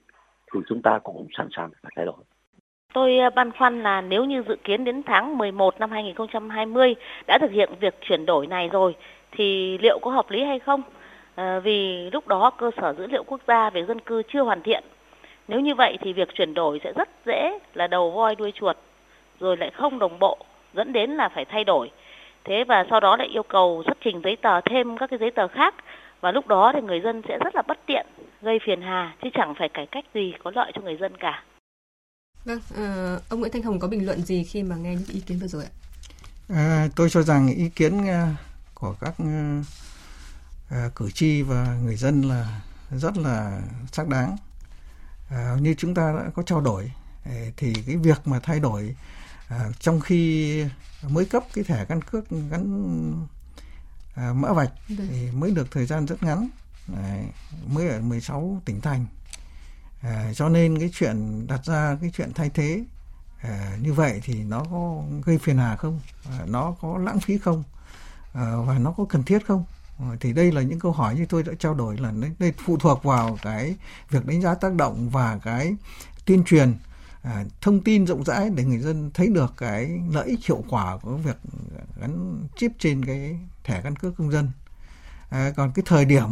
thì 0.53 0.61
chúng 0.69 0.83
ta 0.83 0.99
cũng 0.99 1.27
sẵn 1.37 1.49
sàng 1.57 1.71
phải 1.83 1.93
thay 1.97 2.07
đổi. 2.07 2.17
Tôi 2.93 3.19
ờ, 3.19 3.31
băn 3.31 3.51
khoăn 3.53 3.83
là 3.83 4.01
nếu 4.01 4.25
như 4.25 4.43
dự 4.49 4.57
kiến 4.65 4.85
đến 4.85 5.03
tháng 5.03 5.39
11 5.39 5.81
năm 5.81 5.91
2020 5.91 6.95
đã 7.27 7.39
thực 7.41 7.51
hiện 7.51 7.71
việc 7.81 7.95
chuyển 8.01 8.27
đổi 8.27 8.47
này 8.47 8.69
rồi 8.73 8.97
thì 9.31 9.79
liệu 9.79 9.99
có 10.03 10.11
hợp 10.11 10.31
lý 10.31 10.45
hay 10.45 10.59
không? 10.59 10.83
À, 11.35 11.61
vì 11.61 12.11
lúc 12.11 12.29
đó 12.29 12.51
cơ 12.51 12.71
sở 12.77 12.95
dữ 12.99 13.07
liệu 13.07 13.25
quốc 13.25 13.41
gia 13.47 13.71
về 13.71 13.85
dân 13.85 14.01
cư 14.01 14.23
chưa 14.29 14.43
hoàn 14.43 14.63
thiện. 14.63 14.85
Nếu 15.49 15.61
như 15.61 15.75
vậy 15.75 15.99
thì 16.01 16.13
việc 16.13 16.35
chuyển 16.35 16.55
đổi 16.55 16.81
sẽ 16.85 16.93
rất 16.97 17.09
dễ 17.27 17.59
là 17.75 17.87
đầu 17.87 18.11
voi 18.11 18.35
đuôi 18.35 18.53
chuột 18.55 18.77
rồi 19.41 19.57
lại 19.57 19.71
không 19.71 19.99
đồng 19.99 20.19
bộ 20.19 20.39
dẫn 20.77 20.93
đến 20.93 21.11
là 21.11 21.29
phải 21.35 21.45
thay 21.53 21.65
đổi. 21.65 21.91
Thế 22.45 22.65
và 22.69 22.85
sau 22.91 23.01
đó 23.01 23.17
lại 23.17 23.29
yêu 23.29 23.43
cầu 23.43 23.83
xuất 23.87 23.99
trình 24.05 24.21
giấy 24.25 24.37
tờ 24.43 24.61
thêm 24.71 24.97
các 24.99 25.11
cái 25.11 25.19
giấy 25.19 25.31
tờ 25.37 25.49
khác. 25.49 25.75
Và 26.21 26.33
lúc 26.33 26.47
đó 26.47 26.73
thì 26.75 26.81
người 26.81 27.01
dân 27.05 27.23
sẽ 27.29 27.39
rất 27.45 27.55
là 27.55 27.63
bất 27.69 27.79
tiện 27.87 28.07
gây 28.43 28.59
phiền 28.67 28.83
hà 28.83 29.15
chứ 29.23 29.29
chẳng 29.35 29.55
phải 29.59 29.69
cải 29.75 29.87
cách 29.93 30.05
gì 30.15 30.33
có 30.45 30.51
lợi 30.55 30.73
cho 30.75 30.83
người 30.83 30.97
dân 31.01 31.17
cả. 31.17 31.45
Vâng 32.45 32.61
à, 32.77 33.17
ông 33.31 33.41
Nguyễn 33.41 33.53
Thanh 33.53 33.63
Hồng 33.63 33.79
có 33.79 33.89
bình 33.89 34.07
luận 34.07 34.19
gì 34.21 34.45
khi 34.45 34.63
mà 34.63 34.77
nghe 34.77 34.95
những 34.95 35.09
ý 35.09 35.21
kiến 35.21 35.39
vừa 35.39 35.47
rồi 35.47 35.65
ạ? 35.65 35.73
À, 36.49 36.89
tôi 36.97 37.11
cho 37.11 37.23
rằng 37.23 37.49
ý 37.49 37.69
kiến 37.69 37.99
uh, 37.99 38.37
của 38.75 38.95
các 39.01 39.15
uh, 39.23 39.67
uh, 40.71 40.95
cử 40.95 41.11
tri 41.11 41.43
và 41.43 41.77
người 41.85 41.97
dân 41.97 42.23
là 42.23 42.61
rất 42.91 43.17
là 43.17 43.61
xác 43.93 44.09
đáng. 44.09 44.37
À, 45.31 45.57
như 45.61 45.75
chúng 45.79 45.95
ta 45.95 46.13
đã 46.17 46.31
có 46.35 46.43
trao 46.43 46.61
đổi 46.61 46.91
thì 47.57 47.73
cái 47.87 47.97
việc 47.97 48.19
mà 48.25 48.41
thay 48.43 48.61
đổi 48.61 48.95
à, 49.49 49.69
trong 49.81 50.01
khi 50.01 50.65
mới 51.09 51.25
cấp 51.25 51.45
cái 51.55 51.65
thẻ 51.65 51.85
căn 51.85 52.03
cước 52.03 52.25
gắn 52.51 53.27
à, 54.15 54.33
mã 54.33 54.53
vạch 54.53 54.73
Đấy. 54.89 55.09
thì 55.11 55.31
mới 55.31 55.51
được 55.51 55.71
thời 55.71 55.87
gian 55.87 56.07
rất 56.07 56.23
ngắn. 56.23 56.49
Đấy, 56.87 57.25
mới 57.67 57.89
ở 57.89 58.01
16 58.01 58.63
tỉnh 58.65 58.81
thành. 58.81 59.07
À, 60.03 60.33
cho 60.35 60.49
nên 60.49 60.79
cái 60.79 60.91
chuyện 60.93 61.47
đặt 61.47 61.65
ra 61.65 61.97
cái 62.01 62.11
chuyện 62.15 62.33
thay 62.35 62.51
thế 62.51 62.85
à, 63.43 63.77
như 63.81 63.93
vậy 63.93 64.21
thì 64.25 64.45
nó 64.45 64.65
có 64.71 65.03
gây 65.25 65.39
phiền 65.39 65.59
hà 65.59 65.77
không? 65.77 66.01
À, 66.31 66.39
nó 66.47 66.75
có 66.81 66.99
lãng 66.99 67.21
phí 67.21 67.39
không? 67.39 67.65
À, 68.33 68.57
và 68.67 68.79
nó 68.79 68.93
có 68.93 69.05
cần 69.09 69.23
thiết 69.23 69.47
không? 69.47 69.65
À, 69.99 70.07
thì 70.21 70.33
đây 70.33 70.53
là 70.53 70.63
những 70.63 70.79
câu 70.79 70.93
hỏi 70.93 71.15
như 71.15 71.27
tôi 71.27 71.43
đã 71.43 71.53
trao 71.59 71.75
đổi 71.75 71.97
là 71.97 72.13
đây 72.39 72.53
phụ 72.65 72.77
thuộc 72.77 73.03
vào 73.03 73.39
cái 73.43 73.77
việc 74.11 74.27
đánh 74.27 74.43
giá 74.43 74.55
tác 74.55 74.75
động 74.75 75.11
và 75.11 75.39
cái 75.39 75.77
tuyên 76.25 76.45
truyền 76.45 76.75
à, 77.25 77.45
thông 77.61 77.81
tin 77.81 78.07
rộng 78.07 78.25
rãi 78.25 78.51
để 78.51 78.65
người 78.65 78.79
dân 78.79 79.11
thấy 79.15 79.29
được 79.29 79.55
cái 79.57 80.01
lợi 80.11 80.29
ích 80.29 80.47
hiệu 80.47 80.65
quả 80.69 80.99
của 81.03 81.17
việc 81.17 81.37
gắn 82.01 82.43
chip 82.57 82.73
trên 82.79 83.05
cái 83.05 83.39
thẻ 83.65 83.81
căn 83.83 83.97
cước 83.97 84.17
công 84.17 84.31
dân 84.31 84.51
à, 85.31 85.53
còn 85.57 85.73
cái 85.75 85.83
thời 85.87 86.05
điểm 86.05 86.29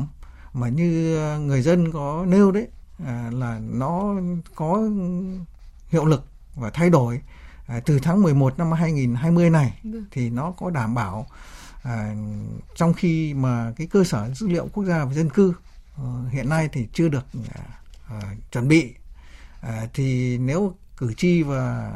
mà 0.53 0.69
như 0.69 1.19
người 1.39 1.63
dân 1.63 1.93
có 1.93 2.25
nêu 2.29 2.51
đấy 2.51 2.69
à, 3.07 3.31
là 3.33 3.61
nó 3.63 4.15
có 4.55 4.89
hiệu 5.89 6.05
lực 6.05 6.25
và 6.55 6.71
thay 6.71 6.91
đổi 6.91 7.21
à, 7.67 7.81
từ 7.87 7.99
tháng 7.99 8.23
11 8.23 8.59
năm 8.59 8.73
2020 8.73 9.51
này 9.51 9.79
ừ. 9.85 10.03
thì 10.11 10.31
nó 10.31 10.51
có 10.51 10.71
đảm 10.71 10.95
bảo 10.95 11.27
à, 11.83 12.15
trong 12.75 12.95
khi 12.95 13.35
mà 13.35 13.73
cái 13.77 13.87
cơ 13.87 14.05
sở 14.05 14.31
dữ 14.35 14.49
liệu 14.49 14.69
quốc 14.73 14.85
gia 14.85 15.05
về 15.05 15.15
dân 15.15 15.31
cư 15.31 15.55
uh, 16.01 16.33
hiện 16.33 16.49
nay 16.49 16.69
thì 16.73 16.89
chưa 16.93 17.09
được 17.09 17.27
uh, 17.39 18.25
chuẩn 18.53 18.69
bị 18.69 18.95
à, 19.61 19.87
thì 19.95 20.39
nếu 20.39 20.75
cử 21.03 21.15
tri 21.17 21.43
và 21.43 21.93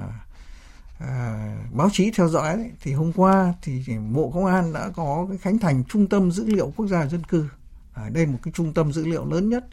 à, 0.98 1.48
báo 1.72 1.88
chí 1.92 2.10
theo 2.10 2.28
dõi 2.28 2.56
đấy, 2.56 2.70
thì 2.80 2.92
hôm 2.92 3.12
qua 3.12 3.54
thì 3.62 3.84
bộ 4.12 4.30
công 4.34 4.46
an 4.46 4.72
đã 4.72 4.88
có 4.96 5.26
cái 5.28 5.38
khánh 5.38 5.58
thành 5.58 5.84
trung 5.84 6.08
tâm 6.08 6.30
dữ 6.30 6.46
liệu 6.46 6.72
quốc 6.76 6.86
gia 6.86 7.06
dân 7.06 7.24
cư. 7.24 7.48
À, 7.94 8.08
đây 8.08 8.26
là 8.26 8.32
một 8.32 8.38
cái 8.42 8.52
trung 8.54 8.74
tâm 8.74 8.92
dữ 8.92 9.06
liệu 9.06 9.24
lớn 9.24 9.48
nhất 9.48 9.64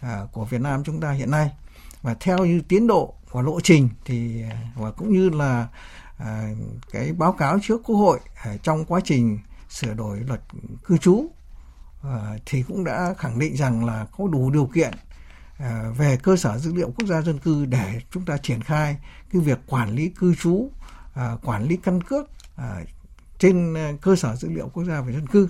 à, 0.00 0.20
của 0.32 0.44
Việt 0.44 0.60
Nam 0.60 0.84
chúng 0.84 1.00
ta 1.00 1.10
hiện 1.10 1.30
nay. 1.30 1.50
Và 2.02 2.14
theo 2.20 2.38
như 2.38 2.62
tiến 2.68 2.86
độ 2.86 3.14
và 3.30 3.42
lộ 3.42 3.60
trình 3.60 3.88
thì 4.04 4.44
và 4.74 4.90
cũng 4.90 5.12
như 5.12 5.30
là 5.30 5.68
à, 6.18 6.50
cái 6.92 7.12
báo 7.12 7.32
cáo 7.32 7.58
trước 7.62 7.82
quốc 7.84 7.96
hội 7.96 8.20
à, 8.44 8.56
trong 8.62 8.84
quá 8.84 9.00
trình 9.04 9.38
sửa 9.68 9.94
đổi 9.94 10.20
luật 10.20 10.40
cư 10.84 10.98
trú 10.98 11.26
à, 12.02 12.38
thì 12.46 12.62
cũng 12.62 12.84
đã 12.84 13.14
khẳng 13.18 13.38
định 13.38 13.56
rằng 13.56 13.84
là 13.84 14.06
có 14.18 14.28
đủ 14.28 14.50
điều 14.50 14.66
kiện 14.66 14.90
Ờ, 15.60 15.92
về 15.96 16.18
cơ 16.22 16.36
sở 16.36 16.58
dữ 16.58 16.74
liệu 16.74 16.92
quốc 16.98 17.08
gia 17.08 17.22
dân 17.22 17.38
cư 17.38 17.66
để 17.66 18.00
chúng 18.10 18.24
ta 18.24 18.36
triển 18.36 18.62
khai 18.62 18.96
cái 19.32 19.42
việc 19.42 19.58
quản 19.66 19.94
lý 19.94 20.08
cư 20.08 20.34
trú, 20.34 20.70
ờ, 21.14 21.38
quản 21.42 21.64
lý 21.64 21.76
căn 21.76 22.00
cước 22.02 22.30
ờ, 22.56 22.76
trên 23.38 23.76
cơ 24.00 24.16
sở 24.16 24.36
dữ 24.36 24.48
liệu 24.48 24.68
quốc 24.68 24.84
gia 24.84 25.00
về 25.00 25.12
dân 25.12 25.26
cư. 25.26 25.48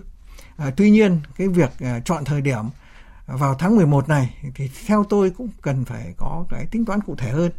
Tuy 0.77 0.91
nhiên 0.91 1.21
cái 1.37 1.49
việc 1.49 1.71
chọn 2.05 2.25
thời 2.25 2.41
điểm 2.41 2.65
vào 3.27 3.55
tháng 3.55 3.77
11 3.77 4.09
này 4.09 4.35
thì 4.55 4.71
theo 4.87 5.05
tôi 5.09 5.31
cũng 5.31 5.49
cần 5.63 5.85
phải 5.85 6.15
có 6.17 6.45
cái 6.51 6.67
tính 6.67 6.85
toán 6.85 7.01
cụ 7.01 7.15
thể 7.17 7.31
hơn 7.31 7.53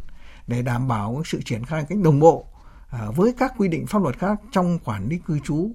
để 0.46 0.62
đảm 0.62 0.88
bảo 0.88 1.22
sự 1.24 1.42
triển 1.42 1.64
khai 1.64 1.84
cách 1.88 1.98
đồng 1.98 2.20
bộ 2.20 2.46
với 3.14 3.34
các 3.38 3.52
quy 3.58 3.68
định 3.68 3.86
pháp 3.86 4.02
luật 4.02 4.18
khác 4.18 4.40
trong 4.52 4.78
quản 4.78 5.08
lý 5.08 5.18
cư 5.26 5.38
trú 5.38 5.70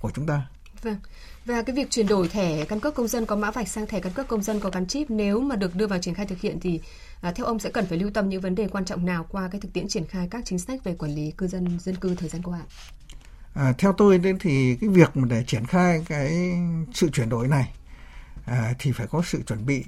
của 0.00 0.10
chúng 0.14 0.26
ta. 0.26 0.46
Vâng. 0.82 0.96
Và 1.44 1.62
cái 1.62 1.76
việc 1.76 1.90
chuyển 1.90 2.06
đổi 2.06 2.28
thẻ 2.28 2.64
căn 2.64 2.80
cước 2.80 2.94
công 2.94 3.08
dân 3.08 3.26
có 3.26 3.36
mã 3.36 3.50
vạch 3.50 3.68
sang 3.68 3.86
thẻ 3.86 4.00
căn 4.00 4.12
cước 4.12 4.28
công 4.28 4.42
dân 4.42 4.60
có 4.60 4.70
gắn 4.70 4.86
chip 4.86 5.10
nếu 5.10 5.40
mà 5.40 5.56
được 5.56 5.74
đưa 5.74 5.86
vào 5.86 5.98
triển 5.98 6.14
khai 6.14 6.26
thực 6.26 6.40
hiện 6.40 6.60
thì 6.60 6.80
à, 7.20 7.32
theo 7.32 7.46
ông 7.46 7.58
sẽ 7.58 7.70
cần 7.70 7.86
phải 7.86 7.98
lưu 7.98 8.10
tâm 8.10 8.28
những 8.28 8.40
vấn 8.40 8.54
đề 8.54 8.68
quan 8.68 8.84
trọng 8.84 9.06
nào 9.06 9.26
qua 9.30 9.48
cái 9.52 9.60
thực 9.60 9.72
tiễn 9.72 9.88
triển 9.88 10.06
khai 10.06 10.28
các 10.30 10.42
chính 10.44 10.58
sách 10.58 10.84
về 10.84 10.94
quản 10.94 11.14
lý 11.14 11.30
cư 11.30 11.46
dân 11.46 11.78
dân 11.80 11.96
cư 11.96 12.14
thời 12.14 12.28
gian 12.28 12.42
qua? 12.42 12.60
À, 13.54 13.72
theo 13.78 13.92
tôi 13.92 14.18
đến 14.18 14.38
thì 14.40 14.76
cái 14.80 14.90
việc 14.90 15.10
để 15.28 15.44
triển 15.46 15.66
khai 15.66 16.04
cái 16.08 16.58
sự 16.94 17.10
chuyển 17.10 17.28
đổi 17.28 17.48
này 17.48 17.74
à, 18.44 18.74
thì 18.78 18.92
phải 18.92 19.06
có 19.06 19.22
sự 19.24 19.42
chuẩn 19.42 19.66
bị. 19.66 19.84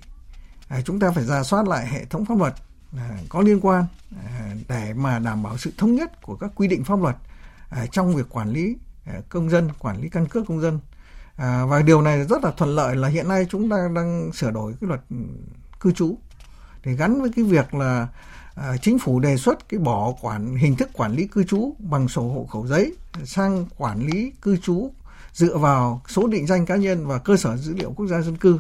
À, 0.68 0.80
chúng 0.84 1.00
ta 1.00 1.10
phải 1.10 1.24
ra 1.24 1.42
soát 1.42 1.68
lại 1.68 1.86
hệ 1.86 2.04
thống 2.04 2.24
pháp 2.24 2.38
luật 2.38 2.54
à, 2.96 3.18
có 3.28 3.40
liên 3.40 3.60
quan 3.60 3.86
à, 4.26 4.54
để 4.68 4.92
mà 4.94 5.18
đảm 5.18 5.42
bảo 5.42 5.58
sự 5.58 5.72
thống 5.78 5.94
nhất 5.94 6.22
của 6.22 6.36
các 6.36 6.50
quy 6.54 6.68
định 6.68 6.84
pháp 6.84 7.00
luật 7.02 7.16
à, 7.70 7.86
trong 7.92 8.14
việc 8.14 8.28
quản 8.30 8.50
lý 8.50 8.76
à, 9.06 9.20
công 9.28 9.50
dân, 9.50 9.68
quản 9.78 10.00
lý 10.00 10.08
căn 10.08 10.26
cước 10.26 10.46
công 10.46 10.60
dân 10.60 10.78
à, 11.36 11.64
và 11.64 11.82
điều 11.82 12.02
này 12.02 12.24
rất 12.24 12.44
là 12.44 12.50
thuận 12.50 12.70
lợi 12.70 12.96
là 12.96 13.08
hiện 13.08 13.28
nay 13.28 13.46
chúng 13.50 13.70
ta 13.70 13.88
đang 13.94 14.32
sửa 14.32 14.50
đổi 14.50 14.74
cái 14.80 14.88
luật 14.88 15.00
cư 15.80 15.92
trú. 15.92 16.18
Để 16.84 16.92
gắn 16.92 17.20
với 17.20 17.30
cái 17.36 17.44
việc 17.44 17.74
là 17.74 18.08
à, 18.54 18.76
chính 18.82 18.98
phủ 18.98 19.20
đề 19.20 19.36
xuất 19.36 19.68
cái 19.68 19.80
bỏ 19.80 20.14
quản 20.20 20.56
hình 20.56 20.76
thức 20.76 20.90
quản 20.92 21.12
lý 21.12 21.26
cư 21.26 21.44
trú 21.44 21.74
bằng 21.78 22.08
sổ 22.08 22.22
hộ 22.22 22.46
khẩu 22.52 22.66
giấy 22.66 22.92
sang 23.24 23.66
quản 23.78 24.06
lý 24.06 24.32
cư 24.42 24.56
trú 24.56 24.90
dựa 25.32 25.58
vào 25.58 26.02
số 26.08 26.26
định 26.26 26.46
danh 26.46 26.66
cá 26.66 26.76
nhân 26.76 27.06
và 27.06 27.18
cơ 27.18 27.36
sở 27.36 27.56
dữ 27.56 27.74
liệu 27.74 27.92
quốc 27.92 28.06
gia 28.06 28.20
dân 28.20 28.36
cư. 28.36 28.58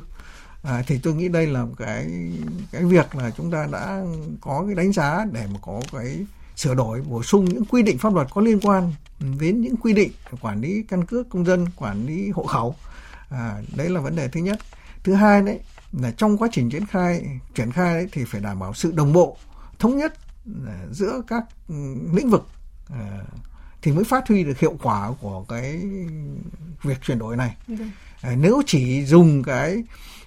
À, 0.62 0.82
thì 0.86 0.98
tôi 0.98 1.14
nghĩ 1.14 1.28
đây 1.28 1.46
là 1.46 1.66
cái 1.78 2.10
cái 2.72 2.84
việc 2.84 3.16
là 3.16 3.30
chúng 3.30 3.50
ta 3.50 3.66
đã 3.72 4.02
có 4.40 4.64
cái 4.66 4.74
đánh 4.74 4.92
giá 4.92 5.26
để 5.32 5.46
mà 5.52 5.58
có 5.62 5.80
cái 5.92 6.26
sửa 6.56 6.74
đổi 6.74 7.00
bổ 7.00 7.22
sung 7.22 7.44
những 7.44 7.64
quy 7.64 7.82
định 7.82 7.98
pháp 7.98 8.14
luật 8.14 8.26
có 8.30 8.40
liên 8.40 8.60
quan 8.60 8.92
đến 9.40 9.60
những 9.60 9.76
quy 9.76 9.92
định 9.92 10.10
quản 10.40 10.60
lý 10.60 10.82
căn 10.88 11.04
cước 11.04 11.28
công 11.28 11.44
dân 11.44 11.66
quản 11.76 12.06
lý 12.06 12.30
hộ 12.30 12.46
khẩu. 12.46 12.74
À, 13.30 13.62
đấy 13.76 13.90
là 13.90 14.00
vấn 14.00 14.16
đề 14.16 14.28
thứ 14.28 14.40
nhất. 14.40 14.58
Thứ 15.04 15.14
hai 15.14 15.42
đấy 15.42 15.60
là 15.92 16.10
trong 16.10 16.38
quá 16.38 16.48
trình 16.52 16.70
triển 16.70 16.86
khai 16.86 17.24
triển 17.54 17.72
khai 17.72 17.94
đấy 17.94 18.08
thì 18.12 18.24
phải 18.24 18.40
đảm 18.40 18.58
bảo 18.58 18.74
sự 18.74 18.92
đồng 18.92 19.12
bộ 19.12 19.36
thống 19.78 19.96
nhất 19.96 20.14
à, 20.66 20.86
giữa 20.90 21.22
các 21.26 21.44
ừ, 21.68 21.74
lĩnh 22.12 22.30
vực 22.30 22.48
à, 22.90 23.20
thì 23.82 23.92
mới 23.92 24.04
phát 24.04 24.28
huy 24.28 24.44
được 24.44 24.58
hiệu 24.58 24.76
quả 24.82 25.10
của 25.20 25.44
cái 25.48 25.80
việc 26.82 27.02
chuyển 27.02 27.18
đổi 27.18 27.36
này. 27.36 27.56
À, 28.20 28.34
nếu 28.38 28.62
chỉ 28.66 29.04
dùng 29.04 29.42
cái 29.42 29.84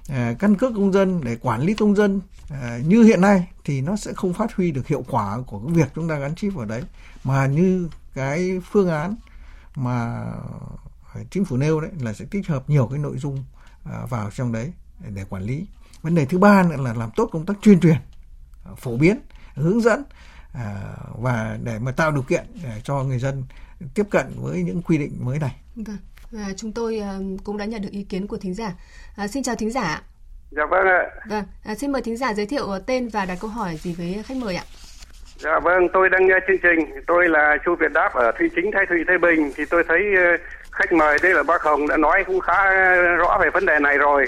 Ờ, 0.10 0.34
căn 0.40 0.56
cước 0.56 0.72
công 0.76 0.94
dân 0.94 1.22
để 1.24 1.36
quản 1.36 1.62
lý 1.62 1.74
công 1.74 1.96
dân 1.96 2.22
ờ, 2.50 2.78
như 2.78 3.04
hiện 3.04 3.22
nay 3.22 3.48
thì 3.64 3.82
nó 3.82 3.96
sẽ 3.96 4.14
không 4.14 4.34
phát 4.34 4.54
huy 4.54 4.72
được 4.72 4.88
hiệu 4.88 5.06
quả 5.10 5.38
của 5.48 5.60
cái 5.60 5.74
việc 5.74 5.88
chúng 5.96 6.08
ta 6.08 6.16
gắn 6.16 6.36
chip 6.36 6.54
vào 6.54 6.66
đấy. 6.66 6.84
Mà 7.24 7.48
như 7.48 7.90
cái 8.14 8.62
phương 8.72 8.90
án 8.90 9.16
mà 9.76 10.26
chính 11.30 11.46
phủ 11.46 11.58
nêu 11.58 11.80
đấy 11.80 11.92
là 12.02 12.14
sẽ 12.14 12.26
tích 12.32 12.48
hợp 12.48 12.70
nhiều 12.70 12.88
cái 12.88 13.00
nội 13.00 13.18
dung 13.18 13.44
ờ, 13.84 14.06
vào 14.06 14.32
trong 14.32 14.52
đấy 14.52 14.74
để 15.10 15.26
quản 15.30 15.44
lý. 15.44 15.66
Vấn 16.02 16.16
đề 16.16 16.26
thứ 16.26 16.38
ba 16.38 16.64
nữa 16.64 16.78
là 16.80 16.94
làm 16.94 17.10
tốt 17.16 17.30
công 17.32 17.46
tác 17.46 17.54
tuyên 17.62 17.80
truyền 17.80 17.98
phổ 18.78 18.98
biến, 18.98 19.20
hướng 19.56 19.82
dẫn 19.82 20.04
và 21.18 21.60
để 21.64 21.80
mà 21.80 21.92
tạo 21.92 22.12
điều 22.12 22.22
kiện 22.22 22.46
để 22.64 22.82
cho 22.84 23.04
người 23.04 23.20
dân 23.20 23.44
tiếp 23.94 24.04
cận 24.10 24.26
với 24.36 24.64
những 24.64 24.82
quy 24.82 24.98
định 24.98 25.26
mới 25.26 25.40
này. 25.40 25.56
Vâng. 25.76 25.98
Và 26.32 26.46
chúng 26.58 26.72
tôi 26.72 27.02
cũng 27.44 27.58
đã 27.58 27.66
nhận 27.66 27.82
được 27.82 27.92
ý 27.92 28.04
kiến 28.10 28.28
của 28.28 28.38
thính 28.38 28.54
giả. 28.54 28.72
À, 29.16 29.28
xin 29.28 29.44
chào 29.44 29.56
thính 29.56 29.72
giả. 29.72 30.02
Dạ 30.52 30.66
vâng 30.66 30.88
ạ. 30.88 31.04
Vâng, 31.30 31.44
à, 31.66 31.76
xin 31.76 31.92
mời 31.92 32.02
thính 32.02 32.18
giả 32.18 32.34
giới 32.34 32.46
thiệu 32.46 32.68
tên 32.86 33.10
và 33.10 33.26
đặt 33.26 33.38
câu 33.42 33.50
hỏi 33.50 33.76
gì 33.78 33.96
với 33.98 34.24
khách 34.26 34.38
mời 34.38 34.56
ạ. 34.56 34.64
Dạ 35.38 35.60
vâng, 35.60 35.88
tôi 35.94 36.10
đang 36.10 36.28
nghe 36.28 36.36
chương 36.48 36.58
trình. 36.64 37.04
Tôi 37.08 37.30
là 37.30 37.58
Chu 37.66 37.76
Việt 37.76 37.92
Đáp 37.94 38.14
ở 38.14 38.32
Thủy 38.38 38.50
Chính, 38.56 38.72
Thái 38.74 38.86
Thụy, 38.90 38.98
Thái 39.08 39.18
Bình. 39.18 39.52
Thì 39.56 39.64
tôi 39.70 39.84
thấy 39.88 40.00
khách 40.72 40.94
mời 40.94 41.18
đây 41.24 41.34
là 41.34 41.44
bác 41.44 41.62
Hồng 41.62 41.88
đã 41.88 41.98
nói 41.98 42.24
cũng 42.28 42.40
khá 42.40 42.72
rõ 42.96 43.38
về 43.42 43.50
vấn 43.50 43.66
đề 43.66 43.80
này 43.80 43.98
rồi 43.98 44.26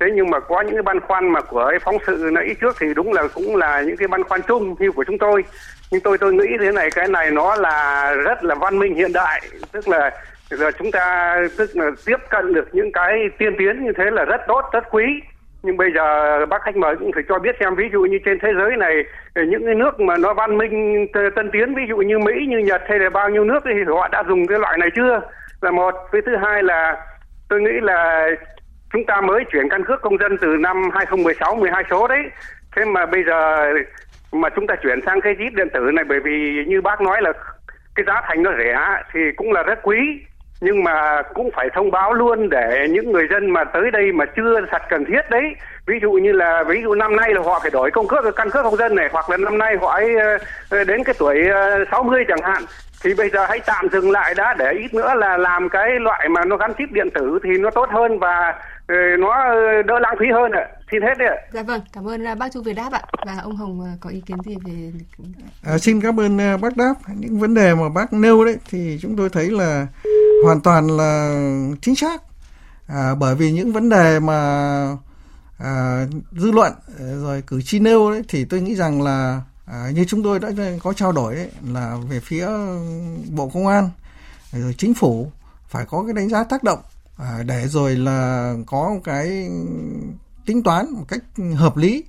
thế 0.00 0.06
nhưng 0.14 0.30
mà 0.30 0.40
có 0.40 0.60
những 0.60 0.74
cái 0.74 0.82
băn 0.82 1.00
khoăn 1.00 1.32
mà 1.32 1.40
của 1.40 1.72
phóng 1.84 1.96
sự 2.06 2.30
nãy 2.32 2.54
trước 2.60 2.76
thì 2.80 2.94
đúng 2.94 3.12
là 3.12 3.28
cũng 3.34 3.56
là 3.56 3.82
những 3.82 3.96
cái 3.96 4.08
băn 4.08 4.24
khoăn 4.24 4.40
chung 4.42 4.74
như 4.78 4.92
của 4.92 5.04
chúng 5.04 5.18
tôi 5.18 5.44
nhưng 5.90 6.00
tôi 6.00 6.18
tôi 6.18 6.34
nghĩ 6.34 6.48
thế 6.60 6.72
này 6.72 6.90
cái 6.90 7.08
này 7.08 7.30
nó 7.30 7.54
là 7.54 8.10
rất 8.14 8.44
là 8.44 8.54
văn 8.54 8.78
minh 8.78 8.94
hiện 8.94 9.12
đại 9.12 9.40
tức 9.72 9.88
là 9.88 10.10
giờ 10.56 10.70
chúng 10.78 10.90
ta 10.90 11.36
tức 11.58 11.70
là 11.74 11.90
tiếp 12.06 12.16
cận 12.30 12.54
được 12.54 12.68
những 12.72 12.92
cái 12.92 13.28
tiên 13.38 13.54
tiến 13.58 13.84
như 13.84 13.92
thế 13.96 14.04
là 14.10 14.24
rất 14.24 14.40
tốt, 14.46 14.62
rất 14.72 14.90
quý. 14.90 15.22
Nhưng 15.62 15.76
bây 15.76 15.92
giờ 15.94 16.46
bác 16.46 16.62
khách 16.62 16.76
mời 16.76 16.96
cũng 16.96 17.12
phải 17.12 17.22
cho 17.28 17.38
biết 17.38 17.56
xem, 17.60 17.74
ví 17.74 17.88
dụ 17.92 18.00
như 18.00 18.18
trên 18.24 18.38
thế 18.42 18.48
giới 18.58 18.76
này, 18.76 18.94
những 19.34 19.66
cái 19.66 19.74
nước 19.74 20.00
mà 20.00 20.16
nó 20.16 20.34
văn 20.34 20.58
minh 20.58 21.06
tân 21.36 21.50
tiến, 21.50 21.74
ví 21.74 21.82
dụ 21.88 21.96
như 21.96 22.18
Mỹ, 22.18 22.32
như 22.48 22.58
Nhật 22.58 22.82
hay 22.88 22.98
là 22.98 23.10
bao 23.10 23.28
nhiêu 23.30 23.44
nước 23.44 23.62
thì 23.64 23.84
họ 23.86 24.08
đã 24.08 24.22
dùng 24.28 24.46
cái 24.46 24.58
loại 24.58 24.78
này 24.78 24.88
chưa? 24.96 25.20
Là 25.60 25.70
một. 25.70 25.94
Với 26.12 26.22
thứ 26.26 26.36
hai 26.36 26.62
là 26.62 27.06
tôi 27.48 27.60
nghĩ 27.60 27.80
là 27.82 28.28
chúng 28.92 29.04
ta 29.06 29.20
mới 29.20 29.44
chuyển 29.52 29.68
căn 29.68 29.84
cước 29.84 30.00
công 30.00 30.18
dân 30.18 30.38
từ 30.38 30.46
năm 30.46 30.76
2016 30.94 31.56
12 31.56 31.84
số 31.90 32.08
đấy. 32.08 32.22
Thế 32.76 32.84
mà 32.84 33.06
bây 33.06 33.24
giờ 33.24 33.72
mà 34.32 34.48
chúng 34.48 34.66
ta 34.66 34.74
chuyển 34.82 35.00
sang 35.06 35.20
cái 35.20 35.34
chip 35.38 35.54
điện 35.54 35.68
tử 35.74 35.80
này, 35.92 36.04
bởi 36.04 36.20
vì 36.20 36.64
như 36.66 36.80
bác 36.80 37.00
nói 37.00 37.22
là 37.22 37.32
cái 37.94 38.04
giá 38.06 38.22
thành 38.28 38.42
nó 38.42 38.50
rẻ, 38.58 39.02
thì 39.12 39.20
cũng 39.36 39.52
là 39.52 39.62
rất 39.62 39.78
quý 39.82 39.98
nhưng 40.60 40.84
mà 40.84 41.22
cũng 41.34 41.50
phải 41.56 41.68
thông 41.74 41.90
báo 41.90 42.12
luôn 42.12 42.48
để 42.48 42.86
những 42.90 43.12
người 43.12 43.26
dân 43.30 43.50
mà 43.50 43.64
tới 43.64 43.90
đây 43.90 44.12
mà 44.12 44.24
chưa 44.36 44.60
thật 44.70 44.82
cần 44.88 45.04
thiết 45.04 45.30
đấy 45.30 45.54
ví 45.86 45.98
dụ 46.02 46.12
như 46.12 46.32
là 46.32 46.64
ví 46.68 46.82
dụ 46.82 46.94
năm 46.94 47.16
nay 47.16 47.34
là 47.34 47.40
họ 47.44 47.60
phải 47.62 47.70
đổi 47.70 47.90
công 47.90 48.08
cước 48.08 48.36
căn 48.36 48.50
cước 48.50 48.64
công 48.64 48.76
dân 48.76 48.94
này 48.94 49.08
hoặc 49.12 49.30
là 49.30 49.36
năm 49.36 49.58
nay 49.58 49.76
họ 49.80 49.92
ấy 49.92 50.14
ờ, 50.70 50.84
đến 50.84 51.04
cái 51.04 51.14
tuổi 51.18 51.36
60 51.90 52.20
ờ, 52.20 52.24
chẳng 52.28 52.50
hạn 52.50 52.62
thì 53.04 53.14
bây 53.14 53.30
giờ 53.30 53.46
hãy 53.48 53.60
tạm 53.66 53.88
dừng 53.92 54.10
lại 54.10 54.34
đã 54.34 54.54
để 54.58 54.72
ít 54.72 54.94
nữa 54.94 55.14
là 55.14 55.36
làm 55.36 55.68
cái 55.68 55.88
loại 56.00 56.28
mà 56.28 56.44
nó 56.44 56.56
gắn 56.56 56.72
chip 56.78 56.92
điện 56.92 57.08
tử 57.14 57.38
thì 57.42 57.50
nó 57.58 57.70
tốt 57.70 57.88
hơn 57.90 58.18
và 58.18 58.54
ờ, 58.86 58.94
nó 59.18 59.54
đỡ 59.82 59.98
lãng 59.98 60.16
phí 60.20 60.26
hơn 60.32 60.52
ạ. 60.52 60.66
Xin 60.90 61.02
hết 61.02 61.18
đấy 61.18 61.28
ạ. 61.28 61.36
Dạ 61.52 61.62
vâng, 61.62 61.80
cảm 61.92 62.08
ơn 62.08 62.38
bác 62.38 62.52
Chu 62.52 62.62
Việt 62.62 62.72
đáp 62.72 62.92
ạ. 62.92 63.00
Và 63.26 63.32
ông 63.42 63.56
Hồng 63.56 63.96
có 64.00 64.10
ý 64.10 64.22
kiến 64.26 64.36
gì 64.44 64.56
về 64.64 65.00
à, 65.64 65.78
Xin 65.78 66.00
cảm 66.00 66.20
ơn 66.20 66.38
bác 66.60 66.76
đáp. 66.76 66.94
Những 67.16 67.38
vấn 67.38 67.54
đề 67.54 67.74
mà 67.74 67.88
bác 67.94 68.12
nêu 68.12 68.44
đấy 68.44 68.56
thì 68.70 68.98
chúng 69.02 69.16
tôi 69.16 69.28
thấy 69.28 69.50
là 69.50 69.86
hoàn 70.44 70.60
toàn 70.60 70.86
là 70.96 71.34
chính 71.82 71.96
xác. 71.96 72.22
À, 72.86 73.14
bởi 73.14 73.34
vì 73.34 73.52
những 73.52 73.72
vấn 73.72 73.88
đề 73.88 74.20
mà 74.20 74.36
à, 75.58 76.06
dư 76.32 76.50
luận 76.50 76.72
à, 76.98 77.04
rồi 77.22 77.42
cử 77.42 77.62
tri 77.62 77.78
nêu 77.78 78.10
đấy 78.10 78.22
thì 78.28 78.44
tôi 78.44 78.60
nghĩ 78.60 78.74
rằng 78.74 79.02
là 79.02 79.42
à, 79.66 79.90
như 79.94 80.04
chúng 80.08 80.22
tôi 80.22 80.38
đã 80.38 80.50
có 80.82 80.92
trao 80.92 81.12
đổi 81.12 81.36
ấy, 81.36 81.50
là 81.66 81.96
về 82.08 82.20
phía 82.20 82.48
bộ 83.28 83.48
công 83.54 83.66
an 83.66 83.90
rồi 84.52 84.74
chính 84.78 84.94
phủ 84.94 85.32
phải 85.68 85.84
có 85.84 86.04
cái 86.04 86.12
đánh 86.12 86.28
giá 86.28 86.44
tác 86.44 86.62
động 86.62 86.78
à, 87.16 87.42
để 87.46 87.68
rồi 87.68 87.96
là 87.96 88.54
có 88.66 88.96
cái 89.04 89.48
tính 90.46 90.62
toán 90.62 90.90
một 90.90 91.04
cách 91.08 91.20
hợp 91.56 91.76
lý 91.76 92.04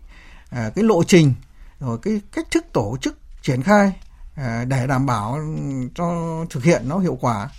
à, 0.50 0.72
cái 0.76 0.84
lộ 0.84 1.04
trình 1.04 1.34
rồi 1.80 1.98
cái 2.02 2.22
cách 2.32 2.48
thức 2.52 2.66
tổ 2.74 2.98
chức 3.02 3.18
triển 3.42 3.64
khai 3.64 3.94
à, 4.36 4.66
để 4.68 4.88
đảm 4.88 5.06
bảo 5.06 5.40
cho 5.96 6.06
thực 6.50 6.64
hiện 6.64 6.82
nó 6.86 6.98
hiệu 6.98 7.18
quả 7.22 7.50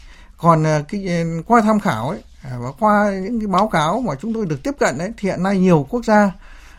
còn 0.42 0.64
ờ, 0.64 0.82
cái 0.88 1.06
ờ, 1.06 1.42
qua 1.46 1.60
tham 1.60 1.80
khảo 1.80 2.08
ấy 2.08 2.22
à, 2.42 2.58
và 2.58 2.72
qua 2.78 3.10
những 3.22 3.40
cái 3.40 3.46
báo 3.46 3.68
cáo 3.68 4.00
mà 4.00 4.14
chúng 4.14 4.34
tôi 4.34 4.46
được 4.46 4.62
tiếp 4.62 4.74
cận 4.78 4.98
ấy 4.98 5.12
thì 5.16 5.28
hiện 5.28 5.42
nay 5.42 5.58
nhiều 5.58 5.86
quốc 5.90 6.04
gia 6.04 6.32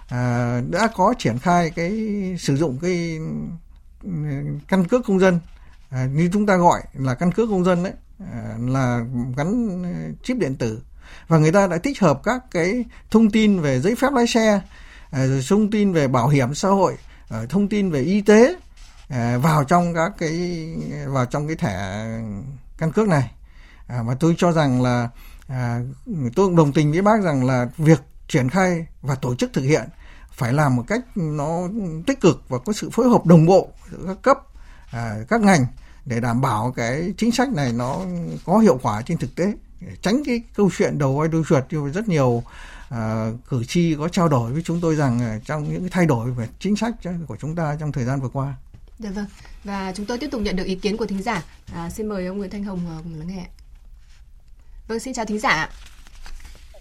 à, 0.10 0.62
đã 0.70 0.90
có 0.96 1.14
triển 1.20 1.40
khai 1.40 1.70
cái 1.70 1.92
sử 2.40 2.56
dụng 2.56 2.80
cái 2.82 3.18
ừ, 4.04 4.10
căn 4.68 4.88
cước 4.88 5.02
công 5.08 5.20
dân. 5.20 5.40
À, 5.90 6.08
như 6.14 6.30
chúng 6.34 6.46
ta 6.46 6.56
gọi 6.56 6.82
là 6.94 7.16
căn 7.16 7.32
cước 7.32 7.50
công 7.50 7.64
dân 7.64 7.84
đấy 7.84 7.94
à, 8.34 8.56
là 8.60 9.06
gắn 9.38 9.84
ờ, 9.84 10.12
chip 10.24 10.38
điện 10.38 10.56
tử. 10.56 10.82
Và 11.28 11.38
người 11.38 11.52
ta 11.52 11.68
đã 11.68 11.78
tích 11.78 12.00
hợp 12.00 12.22
các 12.24 12.44
cái 12.52 12.86
thông 13.12 13.32
tin 13.32 13.60
về 13.62 13.80
giấy 13.80 13.96
phép 13.96 14.14
lái 14.14 14.28
xe 14.28 14.62
à, 15.12 15.26
rồi 15.28 15.46
thông 15.50 15.72
tin 15.72 15.94
về 15.94 16.08
bảo 16.08 16.28
hiểm 16.28 16.54
xã 16.54 16.70
hội 16.70 16.98
à, 17.30 17.46
thông 17.50 17.68
tin 17.68 17.92
về 17.92 18.02
y 18.02 18.22
tế 18.22 18.56
à, 19.10 19.38
vào 19.38 19.64
trong 19.64 19.94
các 19.94 20.12
cái 20.18 20.68
vào 21.08 21.26
trong 21.26 21.48
cái 21.48 21.56
thẻ 21.56 22.06
căn 22.78 22.92
cước 22.92 23.08
này 23.08 23.32
à, 23.88 24.04
và 24.04 24.16
tôi 24.20 24.36
cho 24.38 24.52
rằng 24.52 24.82
là 24.82 25.10
à, 25.48 25.80
tôi 26.36 26.48
cũng 26.48 26.56
đồng 26.56 26.74
tình 26.74 26.92
với 26.92 27.02
bác 27.02 27.22
rằng 27.24 27.46
là 27.46 27.68
việc 27.78 28.02
triển 28.28 28.50
khai 28.50 28.86
và 29.02 29.16
tổ 29.16 29.36
chức 29.36 29.54
thực 29.54 29.62
hiện 29.62 29.90
phải 30.32 30.54
làm 30.54 30.76
một 30.76 30.84
cách 30.88 31.02
nó 31.16 31.68
tích 32.08 32.22
cực 32.22 32.44
và 32.50 32.58
có 32.58 32.74
sự 32.74 32.90
phối 32.90 33.10
hợp 33.10 33.26
đồng 33.26 33.46
bộ 33.46 33.70
giữa 33.92 34.08
các 34.08 34.22
cấp 34.22 34.38
à, 34.92 35.16
các 35.30 35.42
ngành 35.42 35.66
để 36.06 36.20
đảm 36.20 36.42
bảo 36.42 36.74
cái 36.76 37.14
chính 37.18 37.32
sách 37.32 37.50
này 37.50 37.74
nó 37.74 38.02
có 38.46 38.58
hiệu 38.58 38.80
quả 38.82 39.02
trên 39.02 39.18
thực 39.18 39.36
tế 39.36 39.54
tránh 40.02 40.24
cái 40.26 40.42
câu 40.56 40.70
chuyện 40.78 40.98
đầu 40.98 41.16
voi 41.16 41.28
đuôi 41.28 41.44
chuột 41.48 41.64
như 41.70 41.90
rất 41.90 42.08
nhiều 42.08 42.44
à, 42.90 43.32
cử 43.50 43.64
tri 43.64 43.96
có 43.96 44.08
trao 44.08 44.28
đổi 44.28 44.54
với 44.54 44.62
chúng 44.66 44.82
tôi 44.82 44.96
rằng 44.96 45.40
trong 45.46 45.74
những 45.74 45.82
cái 45.82 45.90
thay 45.90 46.06
đổi 46.06 46.32
về 46.32 46.48
chính 46.60 46.76
sách 46.76 46.96
của 47.28 47.38
chúng 47.40 47.56
ta 47.56 47.78
trong 47.80 47.92
thời 47.92 48.06
gian 48.06 48.22
vừa 48.22 48.30
qua. 48.30 48.56
được 49.00 49.10
vâng. 49.16 49.26
Và 49.64 49.94
chúng 49.96 50.06
tôi 50.06 50.18
tiếp 50.18 50.28
tục 50.32 50.42
nhận 50.42 50.56
được 50.56 50.64
ý 50.64 50.76
kiến 50.76 50.98
của 50.98 51.06
thính 51.06 51.24
giả. 51.24 51.44
À, 51.74 51.90
xin 51.90 52.08
mời 52.08 52.28
ông 52.28 52.38
Nguyễn 52.38 52.50
Thanh 52.50 52.64
Hồng 52.64 52.80
à, 52.90 52.98
lắng 53.18 53.28
nghe. 53.28 53.46
Vâng, 54.88 55.00
xin 55.00 55.14
chào 55.14 55.26
thính 55.26 55.40
giả. 55.40 55.70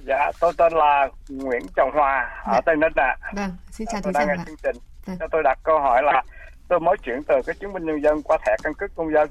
Dạ, 0.06 0.30
tôi 0.40 0.52
tên 0.58 0.72
là 0.72 1.08
Nguyễn 1.28 1.62
Trọng 1.76 1.90
Hòa 1.94 2.42
ở 2.44 2.52
dạ. 2.54 2.60
Tây 2.60 2.76
Ninh 2.76 2.92
ạ. 2.96 3.16
À. 3.20 3.32
Vâng, 3.34 3.50
xin 3.70 3.86
chào 3.92 4.00
thính 4.02 4.12
giả. 4.12 4.20
Đang 4.20 4.28
nghe 4.28 4.44
chương 4.46 4.56
trình. 4.62 4.76
Vâng. 5.06 5.16
Cho 5.20 5.26
tôi 5.30 5.42
đặt 5.42 5.58
câu 5.62 5.78
hỏi 5.80 6.02
là 6.02 6.22
tôi 6.68 6.80
mới 6.80 6.96
chuyển 7.02 7.22
từ 7.28 7.34
cái 7.46 7.54
chứng 7.60 7.72
minh 7.72 7.86
nhân 7.86 8.02
dân 8.02 8.22
qua 8.22 8.38
thẻ 8.46 8.56
căn 8.62 8.74
cước 8.74 8.94
công 8.94 9.12
dân 9.12 9.28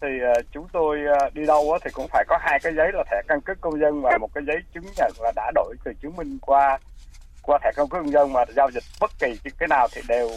thì 0.00 0.08
uh, 0.40 0.46
chúng 0.52 0.68
tôi 0.72 0.98
uh, 1.26 1.34
đi 1.34 1.46
đâu 1.46 1.60
uh, 1.60 1.82
thì 1.84 1.90
cũng 1.94 2.06
phải 2.08 2.24
có 2.28 2.38
hai 2.40 2.58
cái 2.62 2.72
giấy 2.76 2.90
là 2.92 3.04
thẻ 3.10 3.22
căn 3.28 3.40
cước 3.40 3.60
công 3.60 3.80
dân 3.80 4.02
và 4.02 4.18
một 4.20 4.28
cái 4.34 4.44
giấy 4.46 4.56
chứng 4.74 4.84
nhận 4.96 5.12
là 5.18 5.32
đã 5.36 5.50
đổi 5.54 5.74
từ 5.84 5.92
chứng 6.02 6.16
minh 6.16 6.38
qua 6.42 6.78
qua 7.42 7.58
thẻ 7.62 7.70
căn 7.76 7.88
cước 7.88 8.00
công 8.00 8.12
dân 8.12 8.32
mà 8.32 8.44
giao 8.56 8.70
dịch 8.70 8.84
bất 9.00 9.10
kỳ 9.18 9.38
cái 9.58 9.68
nào 9.68 9.88
thì 9.92 10.02
đều 10.08 10.30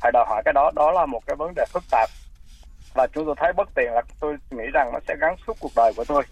phải 0.00 0.12
đòi 0.12 0.24
hỏi 0.28 0.42
cái 0.44 0.52
đó 0.52 0.70
đó 0.74 0.92
là 0.92 1.06
một 1.06 1.20
cái 1.26 1.36
vấn 1.36 1.52
đề 1.56 1.64
phức 1.72 1.82
tạp 1.90 2.08
và 2.94 3.06
chúng 3.14 3.26
tôi 3.26 3.34
thấy 3.38 3.52
bất 3.52 3.68
tiện 3.74 3.92
là 3.92 4.02
tôi 4.20 4.36
nghĩ 4.50 4.64
rằng 4.74 4.90
nó 4.92 4.98
sẽ 5.08 5.16
gắn 5.20 5.34
suốt 5.46 5.56
cuộc 5.60 5.72
đời 5.76 5.92
của 5.96 6.04
tôi 6.04 6.22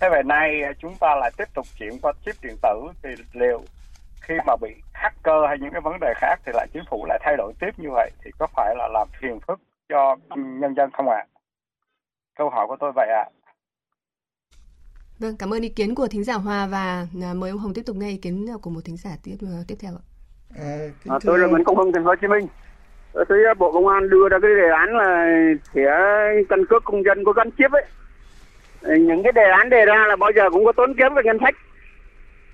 thế 0.00 0.08
về 0.08 0.22
nay 0.22 0.62
chúng 0.78 0.94
ta 1.00 1.14
lại 1.20 1.30
tiếp 1.36 1.48
tục 1.54 1.66
chuyển 1.78 1.98
qua 2.02 2.12
chip 2.24 2.34
điện 2.42 2.56
tử 2.62 2.80
thì 3.02 3.10
liệu 3.32 3.62
khi 4.20 4.34
mà 4.46 4.56
bị 4.56 4.68
hacker 4.92 5.34
hay 5.48 5.56
những 5.60 5.72
cái 5.72 5.80
vấn 5.80 6.00
đề 6.00 6.12
khác 6.16 6.40
thì 6.46 6.52
lại 6.54 6.66
chính 6.72 6.82
phủ 6.90 7.06
lại 7.08 7.18
thay 7.22 7.36
đổi 7.36 7.52
tiếp 7.60 7.70
như 7.76 7.90
vậy 7.90 8.10
thì 8.24 8.30
có 8.38 8.46
phải 8.56 8.74
là 8.78 8.88
làm 8.88 9.08
phiền 9.20 9.38
phức 9.46 9.60
cho 9.88 10.16
nhân 10.36 10.74
dân 10.74 10.90
không 10.92 11.08
ạ? 11.08 11.16
À? 11.16 11.30
Câu 12.38 12.50
hỏi 12.50 12.66
của 12.68 12.76
tôi 12.80 12.92
vậy 12.94 13.08
ạ. 13.08 13.24
À. 13.24 13.44
Vâng, 15.18 15.36
cảm 15.36 15.54
ơn 15.54 15.62
ý 15.62 15.68
kiến 15.68 15.94
của 15.94 16.06
thính 16.06 16.24
giả 16.24 16.34
Hòa 16.34 16.66
và 16.66 17.06
à, 17.22 17.34
mời 17.34 17.50
ông 17.50 17.58
Hồng 17.58 17.74
tiếp 17.74 17.82
tục 17.86 17.96
nghe 17.96 18.08
ý 18.08 18.16
kiến 18.16 18.46
của 18.62 18.70
một 18.70 18.80
thính 18.84 18.96
giả 18.96 19.10
tiếp 19.22 19.36
à, 19.42 19.62
tiếp 19.68 19.74
theo 19.80 19.92
ạ. 19.92 20.04
À, 20.56 20.68
à, 21.08 21.18
tôi 21.24 21.38
là 21.38 21.46
Nguyễn 21.46 21.64
Công 21.64 21.76
Hưng, 21.76 21.92
thành 21.92 22.04
phố 22.04 22.08
Hồ 22.08 22.14
Chí 22.20 22.26
Minh. 22.26 22.46
Tôi 23.12 23.24
thấy 23.28 23.38
Bộ 23.58 23.72
Công 23.72 23.88
an 23.88 24.10
đưa 24.10 24.28
ra 24.28 24.38
cái 24.42 24.50
đề 24.60 24.68
án 24.78 24.96
là 24.96 25.26
thẻ 25.72 25.82
căn 26.48 26.66
cước 26.66 26.84
công 26.84 27.04
dân 27.04 27.24
có 27.24 27.32
gắn 27.32 27.50
chip 27.58 27.72
ấy. 27.72 27.84
Những 28.86 29.22
cái 29.22 29.32
đề 29.32 29.50
án 29.50 29.70
đề 29.70 29.84
ra 29.86 30.06
là 30.08 30.16
bao 30.16 30.30
giờ 30.36 30.50
cũng 30.50 30.64
có 30.64 30.72
tốn 30.72 30.94
kém 30.94 31.14
về 31.14 31.22
ngân 31.24 31.38
sách. 31.40 31.54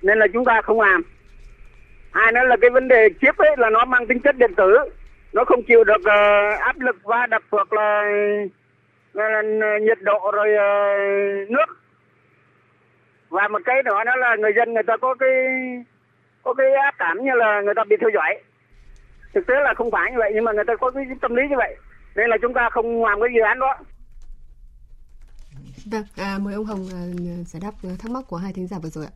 Nên 0.03 0.19
là 0.19 0.27
chúng 0.33 0.45
ta 0.45 0.62
không 0.62 0.81
làm. 0.81 1.03
Hai 2.11 2.33
nữa 2.33 2.45
là 2.45 2.57
cái 2.61 2.71
vấn 2.71 2.88
đề 2.88 3.09
chip 3.21 3.37
ấy 3.37 3.55
là 3.59 3.71
nó 3.71 3.85
mang 3.85 4.07
tính 4.07 4.21
chất 4.21 4.37
điện 4.37 4.55
tử. 4.55 4.77
Nó 5.33 5.45
không 5.45 5.62
chịu 5.62 5.85
được 5.85 6.01
uh, 6.01 6.61
áp 6.61 6.81
lực 6.81 6.97
và 7.03 7.27
đặc 7.27 7.43
thuộc 7.51 7.73
là 7.73 8.03
ờ, 9.14 9.43
nhiệt 9.83 9.99
độ 10.03 10.31
rồi 10.35 10.49
uh, 10.49 11.51
nước 11.51 11.81
và 13.31 13.49
một 13.49 13.62
cái 13.64 13.83
nữa 13.83 14.05
đó 14.07 14.16
là 14.16 14.37
người 14.37 14.53
dân 14.57 14.75
người 14.75 14.83
ta 14.83 14.97
có 14.97 15.14
cái 15.14 15.31
có 16.43 16.55
cái 16.55 16.73
áp 16.73 16.95
cảm 16.99 17.25
như 17.25 17.31
là 17.35 17.61
người 17.61 17.75
ta 17.75 17.85
bị 17.85 17.97
theo 18.01 18.11
dõi 18.14 18.38
thực 19.35 19.47
tế 19.47 19.55
là 19.61 19.75
không 19.75 19.90
phải 19.90 20.12
như 20.12 20.19
vậy 20.19 20.31
nhưng 20.35 20.45
mà 20.45 20.53
người 20.53 20.64
ta 20.64 20.77
có 20.77 20.90
cái 20.90 21.05
tâm 21.21 21.35
lý 21.35 21.43
như 21.51 21.57
vậy 21.57 21.77
nên 22.16 22.31
là 22.31 22.37
chúng 22.43 22.55
ta 22.55 22.71
không 22.71 23.05
làm 23.05 23.21
cái 23.21 23.31
dự 23.35 23.40
án 23.40 23.59
đó 23.59 23.77
Vâng, 25.85 26.05
à, 26.14 26.38
mời 26.38 26.55
ông 26.55 26.64
Hồng 26.64 26.88
à, 26.88 27.03
à 27.31 27.45
giải 27.45 27.61
đáp 27.61 27.75
à, 27.83 27.90
thắc 27.99 28.11
mắc 28.11 28.25
của 28.29 28.37
hai 28.37 28.53
thính 28.53 28.69
giả 28.69 28.79
vừa 28.79 28.90
rồi 28.90 29.07
ạ. 29.07 29.12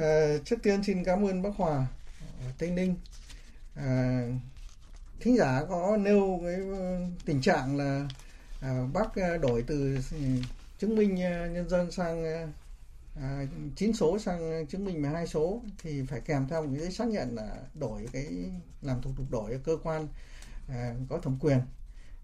À, 0.00 0.36
trước 0.44 0.56
tiên 0.62 0.84
xin 0.84 1.04
cảm 1.04 1.26
ơn 1.26 1.42
bác 1.42 1.50
Hòa 1.56 1.76
à, 1.76 1.86
ở 2.44 2.52
Tây 2.58 2.70
Ninh. 2.70 2.94
À, 3.74 4.22
thính 5.20 5.36
giả 5.36 5.62
có 5.68 5.96
nêu 5.96 6.40
cái 6.42 6.54
ờ, 6.78 7.00
tình 7.24 7.40
trạng 7.40 7.76
là 7.76 8.08
à, 8.60 8.84
bác 8.92 9.38
đổi 9.40 9.64
từ 9.66 9.98
ừ, 10.12 10.18
chứng 10.78 10.96
minh 10.96 11.14
nhân 11.54 11.68
dân 11.68 11.90
sang 11.90 12.24
à, 13.20 13.46
9 13.76 13.92
số 13.92 14.18
sang 14.18 14.66
chứng 14.66 14.84
minh 14.84 15.02
12 15.02 15.26
số 15.26 15.62
thì 15.78 16.02
phải 16.02 16.20
kèm 16.20 16.48
theo 16.48 16.62
một 16.62 16.76
giấy 16.78 16.92
xác 16.92 17.08
nhận 17.08 17.34
là 17.34 17.56
đổi 17.74 18.08
cái 18.12 18.26
làm 18.82 19.02
thủ 19.02 19.10
tục 19.16 19.26
đổi 19.30 19.52
ở 19.52 19.58
cơ 19.64 19.76
quan 19.82 20.08
à, 20.68 20.94
có 21.08 21.18
thẩm 21.18 21.38
quyền 21.40 21.58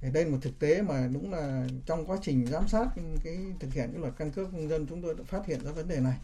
thì 0.02 0.10
đây 0.10 0.24
là 0.24 0.30
một 0.30 0.38
thực 0.42 0.58
tế 0.58 0.82
mà 0.82 1.08
đúng 1.12 1.32
là 1.32 1.66
trong 1.86 2.06
quá 2.06 2.16
trình 2.22 2.46
giám 2.46 2.68
sát 2.68 2.86
cái 3.24 3.38
thực 3.60 3.72
hiện 3.74 3.90
cái 3.92 4.00
luật 4.00 4.12
căn 4.18 4.30
cước 4.30 4.52
công 4.52 4.68
dân 4.68 4.86
chúng 4.86 5.02
tôi 5.02 5.14
đã 5.14 5.24
phát 5.26 5.46
hiện 5.46 5.64
ra 5.64 5.72
vấn 5.72 5.88
đề 5.88 6.00
này. 6.00 6.16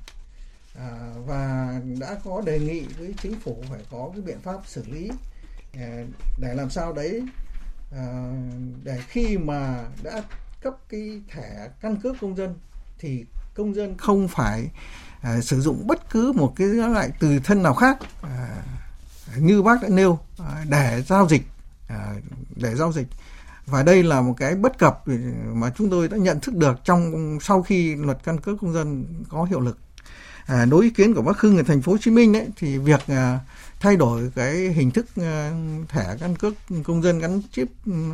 À, 0.74 1.12
và 1.26 1.72
đã 2.00 2.16
có 2.24 2.40
đề 2.40 2.58
nghị 2.58 2.80
với 2.98 3.14
chính 3.22 3.40
phủ 3.40 3.62
phải 3.70 3.80
có 3.90 4.10
cái 4.12 4.22
biện 4.22 4.38
pháp 4.42 4.60
xử 4.66 4.84
lý 4.86 5.10
à, 5.74 6.04
để 6.40 6.54
làm 6.54 6.70
sao 6.70 6.92
đấy 6.92 7.22
à, 7.92 8.32
để 8.84 9.00
khi 9.08 9.38
mà 9.38 9.84
đã 10.02 10.22
cấp 10.62 10.74
cái 10.88 11.20
thẻ 11.28 11.68
căn 11.80 11.96
cước 11.96 12.16
công 12.20 12.36
dân 12.36 12.54
thì 12.98 13.24
công 13.54 13.74
dân 13.74 13.96
không 13.98 14.28
phải 14.28 14.70
à, 15.20 15.40
sử 15.40 15.60
dụng 15.60 15.86
bất 15.86 16.10
cứ 16.10 16.32
một 16.32 16.52
cái 16.56 16.68
loại 16.68 17.10
từ 17.20 17.38
thân 17.44 17.62
nào 17.62 17.74
khác 17.74 17.98
à, 18.22 18.64
như 19.38 19.62
bác 19.62 19.82
đã 19.82 19.88
nêu 19.88 20.18
à, 20.38 20.64
để 20.68 21.02
giao 21.06 21.28
dịch 21.28 21.42
à, 21.88 22.14
để 22.56 22.74
giao 22.74 22.92
dịch 22.92 23.06
và 23.70 23.82
đây 23.82 24.02
là 24.02 24.20
một 24.20 24.34
cái 24.36 24.54
bất 24.54 24.78
cập 24.78 25.02
mà 25.52 25.72
chúng 25.78 25.90
tôi 25.90 26.08
đã 26.08 26.16
nhận 26.16 26.40
thức 26.40 26.54
được 26.54 26.84
trong 26.84 27.38
sau 27.40 27.62
khi 27.62 27.94
luật 27.94 28.18
căn 28.24 28.40
cước 28.40 28.60
công 28.60 28.72
dân 28.72 29.04
có 29.28 29.44
hiệu 29.44 29.60
lực. 29.60 29.78
À, 30.46 30.64
đối 30.64 30.84
ý 30.84 30.90
kiến 30.90 31.14
của 31.14 31.22
bác 31.22 31.40
Hưng 31.40 31.56
ở 31.56 31.62
thành 31.62 31.82
phố 31.82 31.92
Hồ 31.92 31.98
Chí 31.98 32.10
Minh 32.10 32.32
đấy 32.32 32.48
thì 32.56 32.78
việc 32.78 33.00
à, 33.06 33.38
thay 33.80 33.96
đổi 33.96 34.30
cái 34.34 34.56
hình 34.56 34.90
thức 34.90 35.06
à, 35.16 35.52
thẻ 35.88 36.16
căn 36.20 36.36
cước 36.36 36.54
công 36.84 37.02
dân 37.02 37.18
gắn 37.18 37.40
chip 37.52 37.68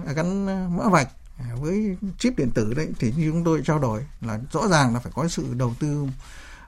à, 0.07 0.13
gắn 0.13 0.47
à, 0.47 0.69
mã 0.71 0.89
vạch 0.89 1.09
à, 1.39 1.47
với 1.61 1.97
chip 2.19 2.39
điện 2.39 2.51
tử 2.51 2.75
đấy 2.75 2.89
thì 2.99 3.13
như 3.17 3.31
chúng 3.31 3.45
tôi 3.45 3.63
trao 3.65 3.79
đổi 3.79 4.05
là 4.21 4.39
rõ 4.53 4.69
ràng 4.69 4.95
là 4.95 5.01
phải 5.01 5.13
có 5.15 5.29
sự 5.29 5.45
đầu 5.57 5.75
tư 5.81 6.07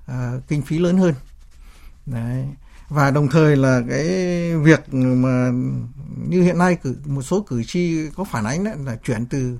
à, 0.06 0.32
kinh 0.48 0.62
phí 0.62 0.78
lớn 0.78 0.98
hơn. 0.98 1.14
Đấy 2.06 2.44
và 2.88 3.10
đồng 3.10 3.28
thời 3.28 3.56
là 3.56 3.82
cái 3.88 4.06
việc 4.56 4.94
mà 4.94 5.50
như 6.28 6.42
hiện 6.42 6.58
nay 6.58 6.74
cử 6.74 6.96
một 7.04 7.22
số 7.22 7.40
cử 7.40 7.62
tri 7.64 8.10
có 8.16 8.24
phản 8.24 8.44
ánh 8.44 8.64
đấy 8.64 8.74
là 8.84 8.96
chuyển 8.96 9.26
từ 9.26 9.58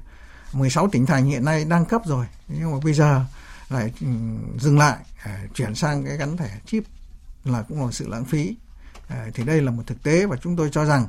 16 0.52 0.88
tỉnh 0.88 1.06
thành 1.06 1.24
hiện 1.24 1.44
nay 1.44 1.64
đang 1.64 1.84
cấp 1.84 2.02
rồi. 2.06 2.26
Nhưng 2.48 2.72
mà 2.72 2.78
bây 2.84 2.94
giờ 2.94 3.24
lại 3.68 3.92
ừ, 4.00 4.06
dừng 4.58 4.78
lại 4.78 4.96
à, 5.24 5.40
chuyển 5.54 5.74
sang 5.74 6.04
cái 6.04 6.16
gắn 6.16 6.36
thẻ 6.36 6.50
chip 6.66 6.84
là 7.44 7.62
cũng 7.62 7.84
là 7.84 7.92
sự 7.92 8.08
lãng 8.08 8.24
phí. 8.24 8.56
À, 9.08 9.26
thì 9.34 9.44
đây 9.44 9.60
là 9.60 9.70
một 9.70 9.82
thực 9.86 10.02
tế 10.02 10.26
và 10.26 10.36
chúng 10.36 10.56
tôi 10.56 10.70
cho 10.72 10.84
rằng 10.84 11.06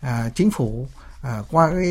à, 0.00 0.30
chính 0.34 0.50
phủ 0.50 0.88
à, 1.22 1.42
qua 1.50 1.70
cái 1.70 1.84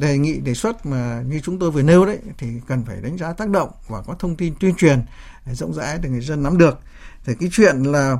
đề 0.00 0.18
nghị 0.18 0.40
đề 0.40 0.54
xuất 0.54 0.86
mà 0.86 1.22
như 1.26 1.40
chúng 1.40 1.58
tôi 1.58 1.70
vừa 1.70 1.82
nêu 1.82 2.06
đấy 2.06 2.18
thì 2.38 2.46
cần 2.66 2.84
phải 2.84 2.96
đánh 3.02 3.18
giá 3.18 3.32
tác 3.32 3.48
động 3.48 3.70
và 3.88 4.02
có 4.02 4.14
thông 4.18 4.36
tin 4.36 4.54
tuyên 4.60 4.74
truyền 4.74 5.02
rộng 5.52 5.74
rãi 5.74 5.98
để 5.98 6.08
người 6.08 6.20
dân 6.20 6.42
nắm 6.42 6.58
được. 6.58 6.80
Thì 7.24 7.34
cái 7.40 7.48
chuyện 7.52 7.82
là 7.82 8.16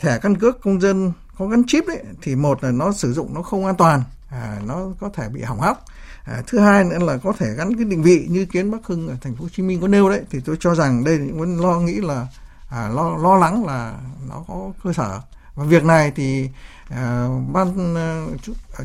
thẻ 0.00 0.18
căn 0.18 0.36
cước 0.36 0.60
công 0.62 0.80
dân 0.80 1.12
có 1.38 1.46
gắn 1.46 1.62
chip 1.66 1.84
đấy 1.88 2.02
thì 2.22 2.36
một 2.36 2.64
là 2.64 2.70
nó 2.70 2.92
sử 2.92 3.12
dụng 3.12 3.34
nó 3.34 3.42
không 3.42 3.66
an 3.66 3.76
toàn 3.76 4.02
à, 4.30 4.60
nó 4.66 4.86
có 5.00 5.10
thể 5.14 5.28
bị 5.28 5.42
hỏng 5.42 5.60
hóc. 5.60 5.84
À, 6.24 6.42
thứ 6.46 6.58
hai 6.58 6.84
nữa 6.84 6.98
là 6.98 7.16
có 7.16 7.32
thể 7.38 7.46
gắn 7.56 7.76
cái 7.76 7.84
định 7.84 8.02
vị 8.02 8.26
như 8.30 8.44
kiến 8.44 8.70
bắc 8.70 8.86
hưng 8.86 9.08
ở 9.08 9.16
thành 9.20 9.36
phố 9.36 9.42
hồ 9.42 9.48
chí 9.56 9.62
minh 9.62 9.80
có 9.80 9.88
nêu 9.88 10.08
đấy 10.08 10.20
thì 10.30 10.40
tôi 10.44 10.56
cho 10.60 10.74
rằng 10.74 11.04
đây 11.04 11.18
là 11.18 11.24
những 11.24 11.60
lo 11.60 11.80
nghĩ 11.80 11.94
là 11.94 12.26
à, 12.70 12.88
lo 12.88 13.16
lo 13.16 13.36
lắng 13.36 13.66
là 13.66 13.94
nó 14.28 14.44
có 14.48 14.72
cơ 14.84 14.92
sở. 14.92 15.20
Và 15.54 15.64
việc 15.64 15.84
này 15.84 16.12
thì 16.16 16.48
à, 16.88 17.28
ban 17.52 17.94
à, 17.96 18.24
à 18.78 18.84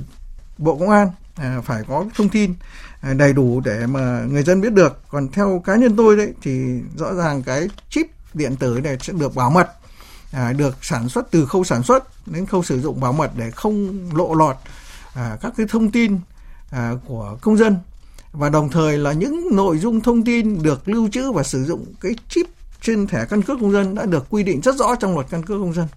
bộ 0.57 0.77
công 0.77 0.89
an 0.89 1.09
à, 1.35 1.61
phải 1.65 1.83
có 1.87 2.05
thông 2.15 2.29
tin 2.29 2.53
à, 3.01 3.13
đầy 3.13 3.33
đủ 3.33 3.61
để 3.65 3.85
mà 3.85 4.25
người 4.29 4.43
dân 4.43 4.61
biết 4.61 4.73
được. 4.73 5.01
Còn 5.09 5.27
theo 5.27 5.61
cá 5.65 5.75
nhân 5.75 5.95
tôi 5.95 6.17
đấy 6.17 6.33
thì 6.41 6.81
rõ 6.97 7.13
ràng 7.13 7.43
cái 7.43 7.67
chip 7.89 8.07
điện 8.33 8.55
tử 8.55 8.79
này 8.83 8.97
sẽ 9.01 9.13
được 9.13 9.35
bảo 9.35 9.49
mật 9.49 9.71
à, 10.35 10.53
được 10.53 10.77
sản 10.81 11.09
xuất 11.09 11.31
từ 11.31 11.45
khâu 11.45 11.63
sản 11.63 11.83
xuất 11.83 12.27
đến 12.27 12.45
khâu 12.45 12.63
sử 12.63 12.81
dụng 12.81 12.99
bảo 12.99 13.13
mật 13.13 13.31
để 13.37 13.51
không 13.51 14.09
lộ 14.13 14.33
lọt 14.33 14.55
à, 15.13 15.37
các 15.41 15.53
cái 15.57 15.65
thông 15.69 15.91
tin 15.91 16.19
à, 16.71 16.91
của 17.07 17.37
công 17.41 17.57
dân. 17.57 17.77
Và 18.31 18.49
đồng 18.49 18.69
thời 18.69 18.97
là 18.97 19.11
những 19.11 19.49
nội 19.51 19.77
dung 19.77 20.01
thông 20.01 20.23
tin 20.23 20.63
được 20.63 20.87
lưu 20.87 21.09
trữ 21.09 21.31
và 21.31 21.43
sử 21.43 21.63
dụng 21.63 21.85
cái 22.01 22.15
chip 22.29 22.45
trên 22.81 23.07
thẻ 23.07 23.25
căn 23.25 23.41
cước 23.41 23.57
công 23.61 23.71
dân 23.71 23.95
đã 23.95 24.05
được 24.05 24.25
quy 24.29 24.43
định 24.43 24.61
rất 24.61 24.75
rõ 24.75 24.95
trong 24.95 25.13
luật 25.13 25.27
căn 25.29 25.43
cước 25.43 25.59
công 25.59 25.73
dân. 25.73 25.87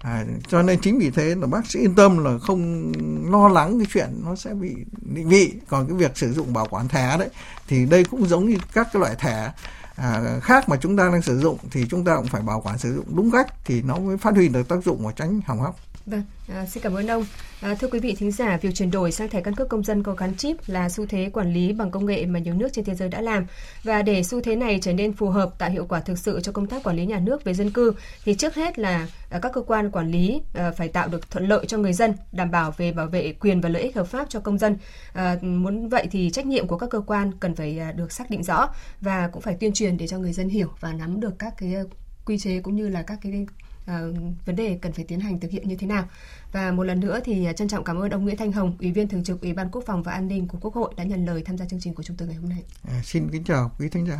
À, 0.00 0.24
cho 0.48 0.62
nên 0.62 0.80
chính 0.80 0.98
vì 0.98 1.10
thế 1.10 1.34
là 1.34 1.46
bác 1.46 1.70
sĩ 1.70 1.80
yên 1.80 1.94
tâm 1.94 2.24
là 2.24 2.38
không 2.38 2.92
lo 3.30 3.48
lắng 3.48 3.78
cái 3.78 3.86
chuyện 3.92 4.20
nó 4.24 4.36
sẽ 4.36 4.54
bị 4.54 4.74
định 5.14 5.28
vị. 5.28 5.52
Còn 5.68 5.86
cái 5.86 5.96
việc 5.96 6.16
sử 6.16 6.32
dụng 6.32 6.52
bảo 6.52 6.66
quản 6.70 6.88
thẻ 6.88 7.16
đấy 7.18 7.28
thì 7.68 7.86
đây 7.86 8.04
cũng 8.04 8.28
giống 8.28 8.48
như 8.48 8.56
các 8.72 8.88
cái 8.92 9.00
loại 9.00 9.14
thẻ 9.14 9.52
à, 9.96 10.40
khác 10.42 10.68
mà 10.68 10.76
chúng 10.76 10.96
ta 10.96 11.08
đang 11.08 11.22
sử 11.22 11.38
dụng 11.38 11.58
thì 11.70 11.86
chúng 11.90 12.04
ta 12.04 12.16
cũng 12.16 12.26
phải 12.26 12.42
bảo 12.42 12.60
quản 12.60 12.78
sử 12.78 12.94
dụng 12.94 13.16
đúng 13.16 13.30
cách 13.30 13.54
thì 13.64 13.82
nó 13.82 13.96
mới 13.98 14.16
phát 14.16 14.34
huy 14.34 14.48
được 14.48 14.68
tác 14.68 14.84
dụng 14.84 15.06
và 15.06 15.12
tránh 15.12 15.40
hỏng 15.46 15.60
hóc. 15.60 15.76
Vâng, 16.06 16.22
à, 16.48 16.66
xin 16.66 16.82
cảm 16.82 16.94
ơn 16.94 17.06
ông. 17.06 17.24
À, 17.60 17.74
thưa 17.74 17.88
quý 17.88 17.98
vị 17.98 18.14
thính 18.18 18.30
giả, 18.30 18.58
việc 18.62 18.74
chuyển 18.74 18.90
đổi 18.90 19.12
sang 19.12 19.28
thẻ 19.28 19.40
căn 19.40 19.54
cước 19.54 19.68
công 19.68 19.84
dân 19.84 20.02
có 20.02 20.14
gắn 20.14 20.34
chip 20.36 20.56
là 20.66 20.88
xu 20.88 21.06
thế 21.06 21.30
quản 21.32 21.52
lý 21.52 21.72
bằng 21.72 21.90
công 21.90 22.06
nghệ 22.06 22.26
mà 22.26 22.38
nhiều 22.38 22.54
nước 22.54 22.68
trên 22.72 22.84
thế 22.84 22.94
giới 22.94 23.08
đã 23.08 23.20
làm. 23.20 23.46
Và 23.82 24.02
để 24.02 24.22
xu 24.22 24.40
thế 24.40 24.56
này 24.56 24.78
trở 24.82 24.92
nên 24.92 25.12
phù 25.12 25.28
hợp 25.28 25.58
tạo 25.58 25.70
hiệu 25.70 25.86
quả 25.88 26.00
thực 26.00 26.18
sự 26.18 26.40
cho 26.40 26.52
công 26.52 26.66
tác 26.66 26.82
quản 26.82 26.96
lý 26.96 27.06
nhà 27.06 27.18
nước 27.18 27.44
về 27.44 27.54
dân 27.54 27.70
cư 27.70 27.94
thì 28.24 28.34
trước 28.34 28.54
hết 28.54 28.78
là 28.78 29.08
à, 29.30 29.38
các 29.42 29.52
cơ 29.54 29.62
quan 29.62 29.90
quản 29.90 30.10
lý 30.10 30.40
à, 30.54 30.70
phải 30.70 30.88
tạo 30.88 31.08
được 31.08 31.30
thuận 31.30 31.48
lợi 31.48 31.66
cho 31.66 31.78
người 31.78 31.92
dân, 31.92 32.14
đảm 32.32 32.50
bảo 32.50 32.74
về 32.76 32.92
bảo 32.92 33.06
vệ 33.06 33.32
quyền 33.40 33.60
và 33.60 33.68
lợi 33.68 33.82
ích 33.82 33.96
hợp 33.96 34.06
pháp 34.06 34.26
cho 34.30 34.40
công 34.40 34.58
dân. 34.58 34.76
À, 35.12 35.36
muốn 35.42 35.88
vậy 35.88 36.08
thì 36.10 36.30
trách 36.30 36.46
nhiệm 36.46 36.66
của 36.66 36.78
các 36.78 36.90
cơ 36.90 37.00
quan 37.00 37.32
cần 37.40 37.54
phải 37.54 37.78
à, 37.78 37.92
được 37.92 38.12
xác 38.12 38.30
định 38.30 38.42
rõ 38.42 38.68
và 39.00 39.28
cũng 39.32 39.42
phải 39.42 39.56
tuyên 39.60 39.72
truyền 39.72 39.96
để 39.96 40.06
cho 40.06 40.18
người 40.18 40.32
dân 40.32 40.48
hiểu 40.48 40.68
và 40.80 40.92
nắm 40.92 41.20
được 41.20 41.38
các 41.38 41.54
cái 41.58 41.74
à, 41.74 41.82
quy 42.24 42.38
chế 42.38 42.60
cũng 42.60 42.76
như 42.76 42.88
là 42.88 43.02
các 43.02 43.18
cái 43.22 43.46
uh, 43.90 44.16
vấn 44.46 44.56
đề 44.56 44.78
cần 44.82 44.92
phải 44.92 45.04
tiến 45.04 45.20
hành 45.20 45.40
thực 45.40 45.50
hiện 45.50 45.68
như 45.68 45.76
thế 45.76 45.86
nào. 45.86 46.08
Và 46.52 46.72
một 46.72 46.82
lần 46.82 47.00
nữa 47.00 47.20
thì 47.24 47.44
à, 47.44 47.52
trân 47.52 47.68
trọng 47.68 47.84
cảm 47.84 47.96
ơn 47.96 48.10
ông 48.10 48.24
Nguyễn 48.24 48.36
Thanh 48.36 48.52
Hồng, 48.52 48.76
Ủy 48.80 48.92
viên 48.92 49.08
Thường 49.08 49.24
trực 49.24 49.40
Ủy 49.40 49.52
ban 49.52 49.70
Quốc 49.70 49.82
phòng 49.86 50.02
và 50.02 50.12
An 50.12 50.28
ninh 50.28 50.48
của 50.48 50.58
Quốc 50.60 50.74
hội 50.74 50.94
đã 50.96 51.04
nhận 51.04 51.26
lời 51.26 51.42
tham 51.44 51.58
gia 51.58 51.66
chương 51.66 51.80
trình 51.80 51.94
của 51.94 52.02
chúng 52.02 52.16
tôi 52.16 52.28
ngày 52.28 52.36
hôm 52.36 52.48
nay. 52.48 52.62
À, 52.88 53.00
xin 53.04 53.28
kính 53.32 53.44
chào 53.44 53.70
quý 53.78 53.88
thính 53.88 54.06
giả. 54.06 54.18